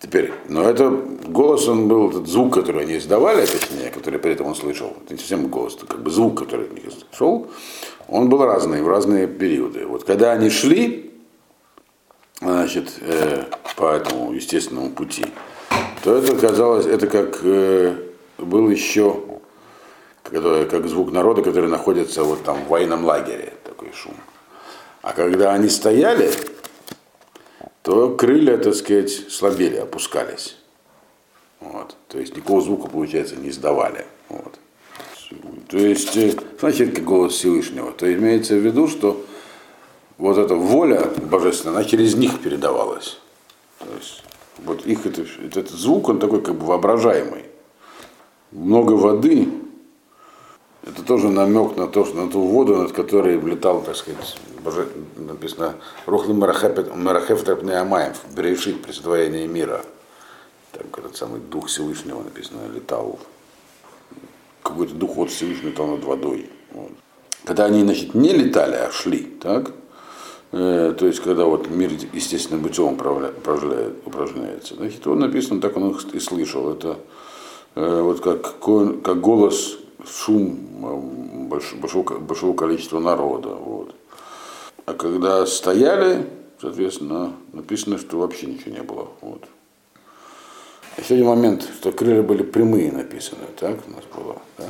Теперь, 0.00 0.32
но 0.48 0.62
это 0.62 0.88
голос, 0.88 1.68
он 1.68 1.86
был, 1.86 2.08
этот 2.08 2.26
звук, 2.26 2.54
который 2.54 2.82
они 2.82 2.96
издавали, 2.96 3.44
точнее, 3.44 3.90
который 3.90 4.18
при 4.18 4.32
этом 4.32 4.46
он 4.46 4.54
слышал, 4.54 4.96
это 5.04 5.12
не 5.12 5.18
совсем 5.18 5.48
голос, 5.48 5.76
это 5.76 5.86
как 5.86 6.02
бы 6.02 6.10
звук, 6.10 6.38
который 6.38 6.64
от 6.66 6.72
них 6.72 6.84
шел, 7.12 7.48
он 8.08 8.30
был 8.30 8.42
разный 8.44 8.82
в 8.82 8.88
разные 8.88 9.26
периоды. 9.26 9.84
Вот 9.86 10.04
когда 10.04 10.32
они 10.32 10.48
шли, 10.48 11.12
значит, 12.40 12.94
э, 13.02 13.44
по 13.76 13.92
этому 13.92 14.32
естественному 14.32 14.90
пути, 14.90 15.26
то 16.02 16.16
это 16.16 16.34
казалось, 16.34 16.86
это 16.86 17.06
как 17.06 17.40
э, 17.42 17.94
был 18.38 18.70
еще 18.70 19.20
который, 20.30 20.66
как 20.66 20.86
звук 20.86 21.12
народа, 21.12 21.42
который 21.42 21.68
находится 21.68 22.22
вот 22.22 22.44
там 22.44 22.64
в 22.64 22.68
военном 22.68 23.04
лагере, 23.04 23.52
такой 23.64 23.92
шум. 23.92 24.14
А 25.02 25.12
когда 25.12 25.52
они 25.52 25.68
стояли, 25.68 26.30
то 27.82 28.14
крылья, 28.14 28.58
так 28.58 28.74
сказать, 28.74 29.10
слабели, 29.10 29.76
опускались. 29.76 30.56
Вот. 31.60 31.96
То 32.08 32.18
есть 32.18 32.36
никакого 32.36 32.60
звука, 32.60 32.88
получается, 32.88 33.36
не 33.36 33.50
издавали. 33.50 34.06
Вот. 34.28 34.58
То 35.68 35.78
есть, 35.78 36.16
э, 36.16 36.34
значит, 36.58 36.94
как 36.94 37.04
голос 37.04 37.34
Всевышнего. 37.34 37.92
То 37.92 38.12
имеется 38.12 38.54
в 38.54 38.58
виду, 38.58 38.88
что 38.88 39.24
вот 40.18 40.36
эта 40.36 40.54
воля 40.54 41.10
божественная, 41.30 41.76
она 41.76 41.84
через 41.84 42.14
них 42.14 42.40
передавалась. 42.40 43.18
То 43.78 43.86
есть, 43.96 44.22
вот 44.58 44.84
их 44.86 45.06
это, 45.06 45.24
этот 45.44 45.70
звук, 45.70 46.08
он 46.08 46.18
такой 46.18 46.42
как 46.42 46.56
бы 46.56 46.66
воображаемый. 46.66 47.44
Много 48.50 48.92
воды, 48.92 49.48
это 50.90 51.02
тоже 51.02 51.28
намек 51.28 51.76
на 51.76 51.86
то, 51.86 52.04
что 52.04 52.16
на 52.16 52.30
ту 52.30 52.40
воду, 52.40 52.76
над 52.76 52.92
которой 52.92 53.40
летал, 53.40 53.82
так 53.82 53.96
сказать, 53.96 54.36
боже, 54.64 54.88
написано, 55.16 55.76
Рухли 56.06 56.32
Марахеф 56.32 57.48
Амаев, 57.48 58.18
Берешит, 58.34 58.82
присвоение 58.82 59.46
мира. 59.46 59.84
Так 60.72 60.86
этот 60.98 61.16
самый 61.16 61.40
дух 61.40 61.66
Всевышнего 61.66 62.22
написано, 62.22 62.60
летал. 62.74 63.18
Какой-то 64.62 64.94
дух 64.94 65.16
от 65.18 65.30
Всевышнего 65.30 65.70
летал 65.70 65.86
над 65.88 66.04
водой. 66.04 66.50
Вот. 66.72 66.92
Когда 67.44 67.66
они, 67.66 67.82
значит, 67.82 68.14
не 68.14 68.32
летали, 68.32 68.76
а 68.76 68.90
шли, 68.90 69.22
так? 69.40 69.72
Э, 70.52 70.94
то 70.98 71.06
есть, 71.06 71.20
когда 71.20 71.44
вот 71.44 71.68
мир 71.70 71.90
естественным 72.12 72.62
путем 72.62 72.94
упражняет, 72.94 73.94
упражняется, 74.04 74.74
значит, 74.74 75.06
он 75.06 75.20
написано, 75.20 75.60
так 75.60 75.76
он 75.76 75.90
их 75.90 76.14
и 76.14 76.20
слышал. 76.20 76.72
Это 76.72 76.98
э, 77.74 78.00
вот 78.02 78.20
как, 78.20 78.58
как 79.02 79.20
голос 79.20 79.79
шум 80.06 80.58
э, 80.82 81.46
большого, 81.48 82.18
большого 82.18 82.56
количества 82.56 83.00
народа. 83.00 83.50
Вот. 83.50 83.94
А 84.86 84.94
когда 84.94 85.46
стояли, 85.46 86.26
соответственно, 86.60 87.32
написано, 87.52 87.98
что 87.98 88.18
вообще 88.18 88.46
ничего 88.46 88.72
не 88.72 88.82
было. 88.82 89.08
Вот. 89.20 89.44
Еще 90.96 91.14
один 91.14 91.26
момент, 91.26 91.68
что 91.78 91.92
крылья 91.92 92.22
были 92.22 92.42
прямые 92.42 92.92
написаны, 92.92 93.42
так 93.58 93.78
у 93.86 93.90
нас 93.90 94.04
было. 94.14 94.36
Да? 94.58 94.64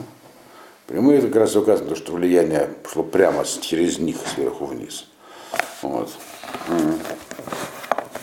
Прямые 0.86 1.22
как 1.22 1.36
раз 1.36 1.56
указано, 1.56 1.96
что 1.96 2.12
влияние 2.12 2.74
шло 2.90 3.02
прямо 3.02 3.44
через 3.44 3.98
них 3.98 4.16
сверху 4.34 4.66
вниз. 4.66 5.06
Вот. 5.82 6.10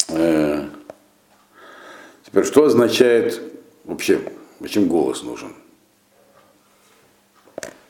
Э, 0.09 0.65
теперь, 2.25 2.43
что 2.43 2.65
означает 2.65 3.41
вообще, 3.83 4.21
зачем 4.59 4.87
голос 4.87 5.23
нужен? 5.23 5.53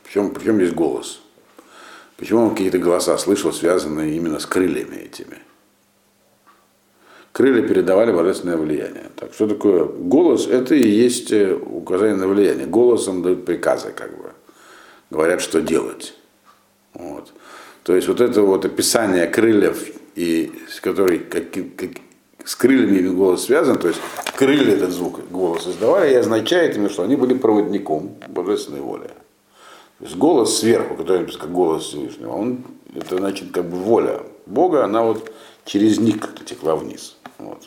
Причем, 0.08 0.30
причем 0.30 0.58
есть 0.58 0.74
голос. 0.74 1.20
Почему 2.16 2.44
он 2.44 2.50
какие-то 2.50 2.78
голоса 2.78 3.16
слышал, 3.18 3.52
связанные 3.52 4.16
именно 4.16 4.38
с 4.38 4.46
крыльями 4.46 4.96
этими? 4.96 5.38
Крылья 7.32 7.62
передавали 7.62 8.10
божественное 8.10 8.56
влияние. 8.56 9.10
Так, 9.16 9.34
что 9.34 9.46
такое 9.46 9.84
голос? 9.84 10.46
Это 10.46 10.74
и 10.74 10.88
есть 10.88 11.30
э, 11.30 11.54
указание 11.54 12.16
на 12.16 12.26
влияние. 12.26 12.66
Голосом 12.66 13.22
дают 13.22 13.44
приказы, 13.44 13.92
как 13.94 14.16
бы. 14.16 14.32
говорят, 15.10 15.42
что 15.42 15.60
делать. 15.60 16.14
Вот. 16.94 17.32
То 17.84 17.94
есть 17.94 18.08
вот 18.08 18.20
это 18.20 18.42
вот 18.42 18.64
описание 18.64 19.26
крыльев, 19.26 19.86
и, 20.16 20.50
с 20.68 20.80
которой 20.80 21.18
как, 21.18 21.50
как, 21.52 21.90
с 22.44 22.56
крыльями 22.56 23.08
голос 23.08 23.44
связан, 23.44 23.78
то 23.78 23.88
есть 23.88 24.00
крылья 24.36 24.74
этот 24.74 24.90
звук 24.90 25.20
голос 25.30 25.66
издавали, 25.66 26.12
и 26.12 26.16
означает 26.16 26.74
именно, 26.76 26.88
что 26.88 27.02
они 27.02 27.14
были 27.14 27.34
проводником 27.34 28.16
божественной 28.26 28.80
воли. 28.80 29.10
То 29.98 30.04
есть 30.04 30.16
голос 30.16 30.58
сверху, 30.58 30.94
который 30.94 31.26
как 31.26 31.50
голос 31.50 31.86
Всевышнего, 31.86 32.32
он, 32.32 32.64
это 32.94 33.16
значит 33.16 33.50
как 33.50 33.68
бы 33.68 33.76
воля 33.76 34.22
Бога, 34.46 34.84
она 34.84 35.02
вот 35.02 35.32
через 35.64 35.98
них 35.98 36.20
как-то 36.20 36.44
текла 36.44 36.76
вниз. 36.76 37.16
Вот. 37.38 37.64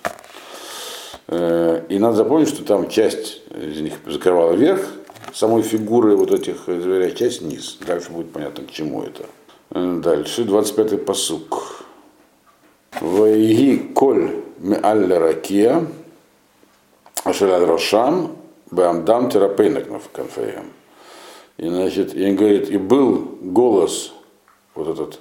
Э, 1.28 1.84
и 1.90 2.00
надо 2.00 2.16
запомнить, 2.16 2.48
что 2.48 2.64
там 2.64 2.90
часть 2.90 3.42
из 3.52 3.82
них 3.82 3.96
закрывала 4.06 4.54
верх, 4.54 4.88
самой 5.34 5.62
фигуры 5.62 6.16
вот 6.16 6.32
этих 6.32 6.66
зверей, 6.66 7.14
часть 7.16 7.42
низ. 7.42 7.78
Дальше 7.86 8.12
будет 8.12 8.32
понятно, 8.32 8.64
к 8.64 8.72
чему 8.72 9.04
это. 9.04 9.26
Э, 9.72 10.00
дальше, 10.02 10.44
25-й 10.44 11.00
посук. 11.00 11.84
Ваиги 13.02 13.92
коль 13.94 14.42
меалля 14.60 15.20
ракия, 15.20 15.86
ашеляд 17.26 17.64
рошам, 17.64 18.38
бамдам 18.70 19.30
терапейнак 19.30 19.88
конфеем. 20.14 20.72
И, 21.58 21.68
значит, 21.68 22.16
и 22.16 22.26
он 22.26 22.36
говорит, 22.36 22.70
и 22.70 22.78
был 22.78 23.38
голос, 23.42 24.14
вот 24.76 24.88
этот, 24.88 25.20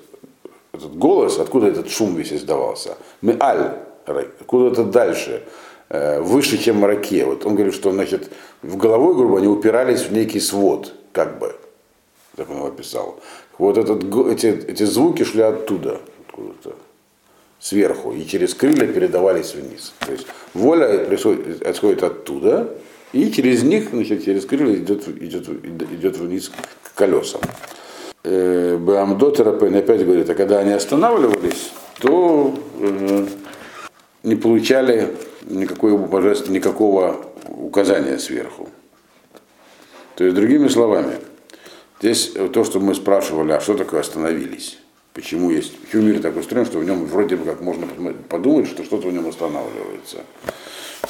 этот 0.73 0.97
голос, 0.97 1.39
откуда 1.39 1.67
этот 1.67 1.91
шум 1.91 2.15
весь 2.15 2.33
издавался? 2.33 2.97
Меаль, 3.23 3.77
откуда-то 4.07 4.85
дальше, 4.85 5.43
э, 5.89 6.21
выше, 6.21 6.59
чем 6.59 6.85
раке. 6.85 7.25
Вот 7.25 7.45
он 7.45 7.55
говорит, 7.55 7.75
что 7.75 7.93
значит, 7.93 8.31
в 8.63 8.77
головой, 8.77 9.15
грубо, 9.15 9.39
они 9.39 9.49
упирались 9.49 10.03
в 10.03 10.13
некий 10.13 10.41
свод, 10.41 10.95
как 11.13 11.39
бы, 11.39 11.55
так 12.37 12.49
он 12.49 12.57
его 12.57 12.67
описал. 12.67 13.21
Вот 13.59 13.77
этот, 13.77 14.05
эти, 14.29 14.47
эти 14.47 14.85
звуки 14.85 15.25
шли 15.25 15.43
оттуда, 15.43 16.01
откуда-то, 16.27 16.77
сверху, 17.59 18.13
и 18.13 18.27
через 18.27 18.55
крылья 18.55 18.87
передавались 18.87 19.55
вниз. 19.55 19.93
То 19.99 20.13
есть 20.13 20.27
воля 20.55 21.05
происходит, 21.05 21.63
отходит 21.63 22.03
оттуда, 22.03 22.75
и 23.13 23.31
через 23.33 23.63
них, 23.63 23.91
значит, 23.91 24.25
через 24.25 24.45
крылья 24.45 24.77
идет, 24.77 25.09
идет, 25.09 25.49
идет 25.49 26.17
вниз 26.17 26.51
к 26.83 26.95
колесам. 26.95 27.41
Э, 28.23 28.77
Бамдо 28.77 29.31
Терапен 29.31 29.75
опять 29.75 30.05
говорит, 30.05 30.29
а 30.31 30.35
когда 30.35 30.59
они 30.59 30.73
останавливались, 30.73 31.71
то 32.01 32.55
э, 32.79 33.27
не 34.23 34.37
получали 34.37 35.09
никакой 35.43 35.97
божества, 35.97 36.53
никакого 36.53 37.27
указания 37.49 38.19
сверху. 38.19 38.69
То 40.17 40.25
есть, 40.25 40.37
другими 40.37 40.69
словами, 40.69 41.15
здесь 42.01 42.33
то, 42.53 42.65
что 42.65 42.79
мы 42.79 42.95
спрашивали, 42.95 43.53
а 43.53 43.61
что 43.61 43.75
такое 43.75 44.01
остановились? 44.01 44.79
Почему 45.15 45.51
есть, 45.51 45.77
почему 45.79 46.03
мир 46.03 46.21
так 46.21 46.37
устроен, 46.37 46.67
что 46.67 46.79
в 46.79 46.85
нем 46.85 47.05
вроде 47.07 47.37
бы 47.37 47.45
как 47.45 47.61
можно 47.61 47.87
подумать, 48.29 48.69
что 48.69 48.85
что-то 48.85 49.09
в 49.09 49.13
нем 49.13 49.27
останавливается. 49.29 50.19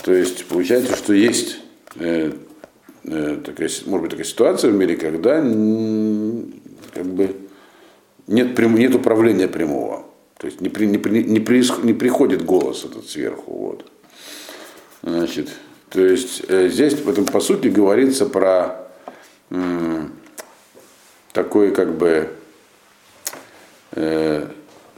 То 0.03 0.14
есть 0.14 0.46
получается, 0.46 0.96
что 0.96 1.12
есть 1.12 1.59
э, 1.97 2.32
э, 3.05 3.36
такая, 3.45 3.68
может 3.86 4.03
быть 4.03 4.11
такая 4.11 4.24
ситуация 4.24 4.70
в 4.70 4.74
мире, 4.74 4.97
когда 4.97 5.41
как 6.95 7.07
бы 7.07 7.36
нет, 8.26 8.59
нет 8.59 8.95
управления 8.95 9.49
прямого. 9.49 10.05
То 10.38 10.47
есть 10.47 10.61
не, 10.61 10.68
при, 10.70 10.86
не, 10.86 10.99
при, 10.99 11.22
не, 11.22 11.41
при, 11.41 11.62
не 11.84 11.93
приходит 11.93 12.45
голос 12.45 12.84
этот 12.84 13.09
сверху. 13.09 13.53
Вот. 13.53 13.91
Значит, 15.03 15.51
то 15.91 16.01
есть 16.01 16.43
э, 16.49 16.68
здесь 16.68 16.95
в 16.95 17.09
этом 17.09 17.26
по 17.26 17.41
сути 17.41 17.68
говорится 17.68 18.26
про 18.26 18.88
м, 19.51 20.12
такое 21.32 21.72
как 21.72 21.95
бы 21.95 22.30
э, 23.93 24.47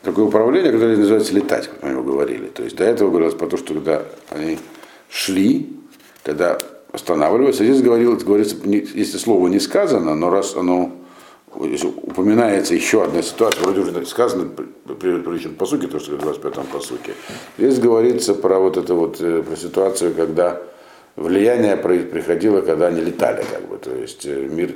такое 0.03 0.25
управление, 0.27 0.71
которое 0.71 0.97
называется 0.97 1.35
летать, 1.35 1.69
как 1.69 1.83
мы 1.83 1.91
его 1.91 2.03
говорили. 2.03 2.47
То 2.49 2.63
есть 2.63 2.77
до 2.77 2.85
этого 2.85 3.09
говорилось 3.09 3.35
про 3.35 3.47
то, 3.47 3.57
что 3.57 3.75
когда 3.75 4.05
они 4.31 4.59
шли, 5.09 5.77
когда 6.23 6.59
останавливались, 6.93 7.61
а 7.61 7.65
здесь 7.65 7.83
говорилось, 7.83 8.23
говорится, 8.23 8.57
если 8.65 9.19
слово 9.19 9.49
не 9.49 9.59
сказано, 9.59 10.15
но 10.15 10.31
раз 10.31 10.55
оно 10.57 10.93
упоминается 11.55 12.75
еще 12.75 13.05
одна 13.05 13.23
ситуация, 13.23 13.63
вроде 13.63 13.81
уже 13.81 14.07
сказано 14.07 14.49
при 14.49 14.95
предыдущем 14.95 15.55
посуке, 15.55 15.87
то, 15.87 15.99
что 15.99 16.13
в 16.13 16.21
25-м 16.21 16.67
посуке. 16.67 17.13
Здесь 17.59 17.79
говорится 17.79 18.35
про 18.35 18.59
вот 18.59 18.77
это 18.77 18.95
вот, 18.95 19.21
э, 19.21 19.43
про 19.43 19.57
ситуацию, 19.57 20.15
когда 20.15 20.63
влияние 21.17 21.77
приходило, 21.77 22.61
когда 22.63 22.89
они 22.89 23.01
летали, 23.01 23.45
как 23.51 23.69
бы, 23.69 23.77
то 23.77 23.95
есть 23.95 24.25
э, 24.25 24.49
мир, 24.51 24.75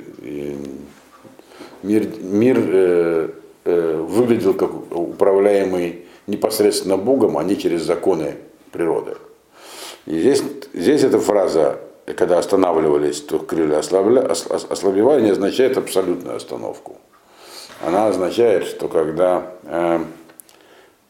мир, 1.83 2.07
мир 2.21 2.57
э, 2.59 3.29
э, 3.65 4.01
выглядел 4.07 4.53
как 4.53 4.71
управляемый 4.91 6.05
непосредственно 6.27 6.97
Богом, 6.97 7.37
а 7.37 7.43
не 7.43 7.57
через 7.57 7.81
законы 7.83 8.35
природы. 8.71 9.15
И 10.05 10.19
здесь, 10.19 10.43
здесь 10.73 11.03
эта 11.03 11.19
фраза 11.19 11.79
когда 12.15 12.37
останавливались, 12.37 13.21
то 13.21 13.39
крылья 13.39 13.79
ослабевали, 13.79 15.21
не 15.21 15.31
означает 15.31 15.77
абсолютную 15.77 16.37
остановку. 16.37 16.97
Она 17.85 18.07
означает, 18.07 18.65
что 18.65 18.87
когда 18.87 19.51
э, 19.63 19.99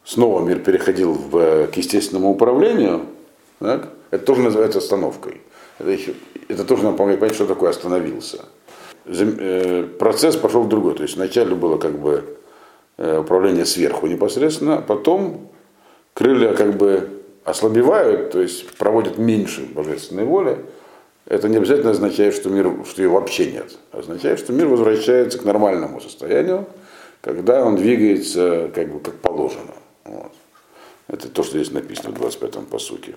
снова 0.04 0.44
мир 0.44 0.58
переходил 0.58 1.12
в, 1.12 1.68
к 1.68 1.76
естественному 1.76 2.30
управлению, 2.30 3.02
так, 3.60 3.88
это 4.10 4.24
тоже 4.24 4.42
называется 4.42 4.78
остановкой. 4.78 5.40
Это, 5.78 5.90
еще, 5.90 6.14
это 6.48 6.64
тоже 6.64 6.82
нам 6.82 6.96
помогает 6.96 7.20
понять, 7.20 7.36
что 7.36 7.46
такое 7.46 7.70
остановился. 7.70 8.44
Э, 9.06 9.84
процесс 9.98 10.36
пошел 10.36 10.62
в 10.62 10.68
другой. 10.68 10.94
То 10.94 11.04
есть 11.04 11.16
вначале 11.16 11.54
было 11.54 11.78
как 11.78 11.98
бы 11.98 12.36
э, 12.98 13.18
управление 13.18 13.64
сверху 13.64 14.06
непосредственно, 14.08 14.78
а 14.78 14.82
потом 14.82 15.48
крылья 16.12 16.54
как 16.54 16.76
бы 16.76 17.08
ослабевают, 17.44 18.32
то 18.32 18.42
есть 18.42 18.76
проводят 18.76 19.16
меньше 19.16 19.62
божественной 19.62 20.24
воли, 20.24 20.58
это 21.28 21.48
не 21.48 21.58
обязательно 21.58 21.90
означает, 21.90 22.34
что, 22.34 22.48
мир, 22.48 22.72
что 22.88 23.02
его 23.02 23.16
вообще 23.16 23.52
нет. 23.52 23.76
Означает, 23.92 24.38
что 24.38 24.52
мир 24.54 24.66
возвращается 24.66 25.38
к 25.38 25.44
нормальному 25.44 26.00
состоянию, 26.00 26.66
когда 27.20 27.64
он 27.64 27.76
двигается 27.76 28.70
как 28.74 28.90
бы 28.90 29.00
как 29.00 29.16
положено. 29.16 29.74
Вот. 30.04 30.32
Это 31.06 31.28
то, 31.28 31.42
что 31.42 31.58
здесь 31.58 31.70
написано 31.70 32.10
в 32.10 32.20
25-м 32.20 32.66
посуке. 32.66 33.14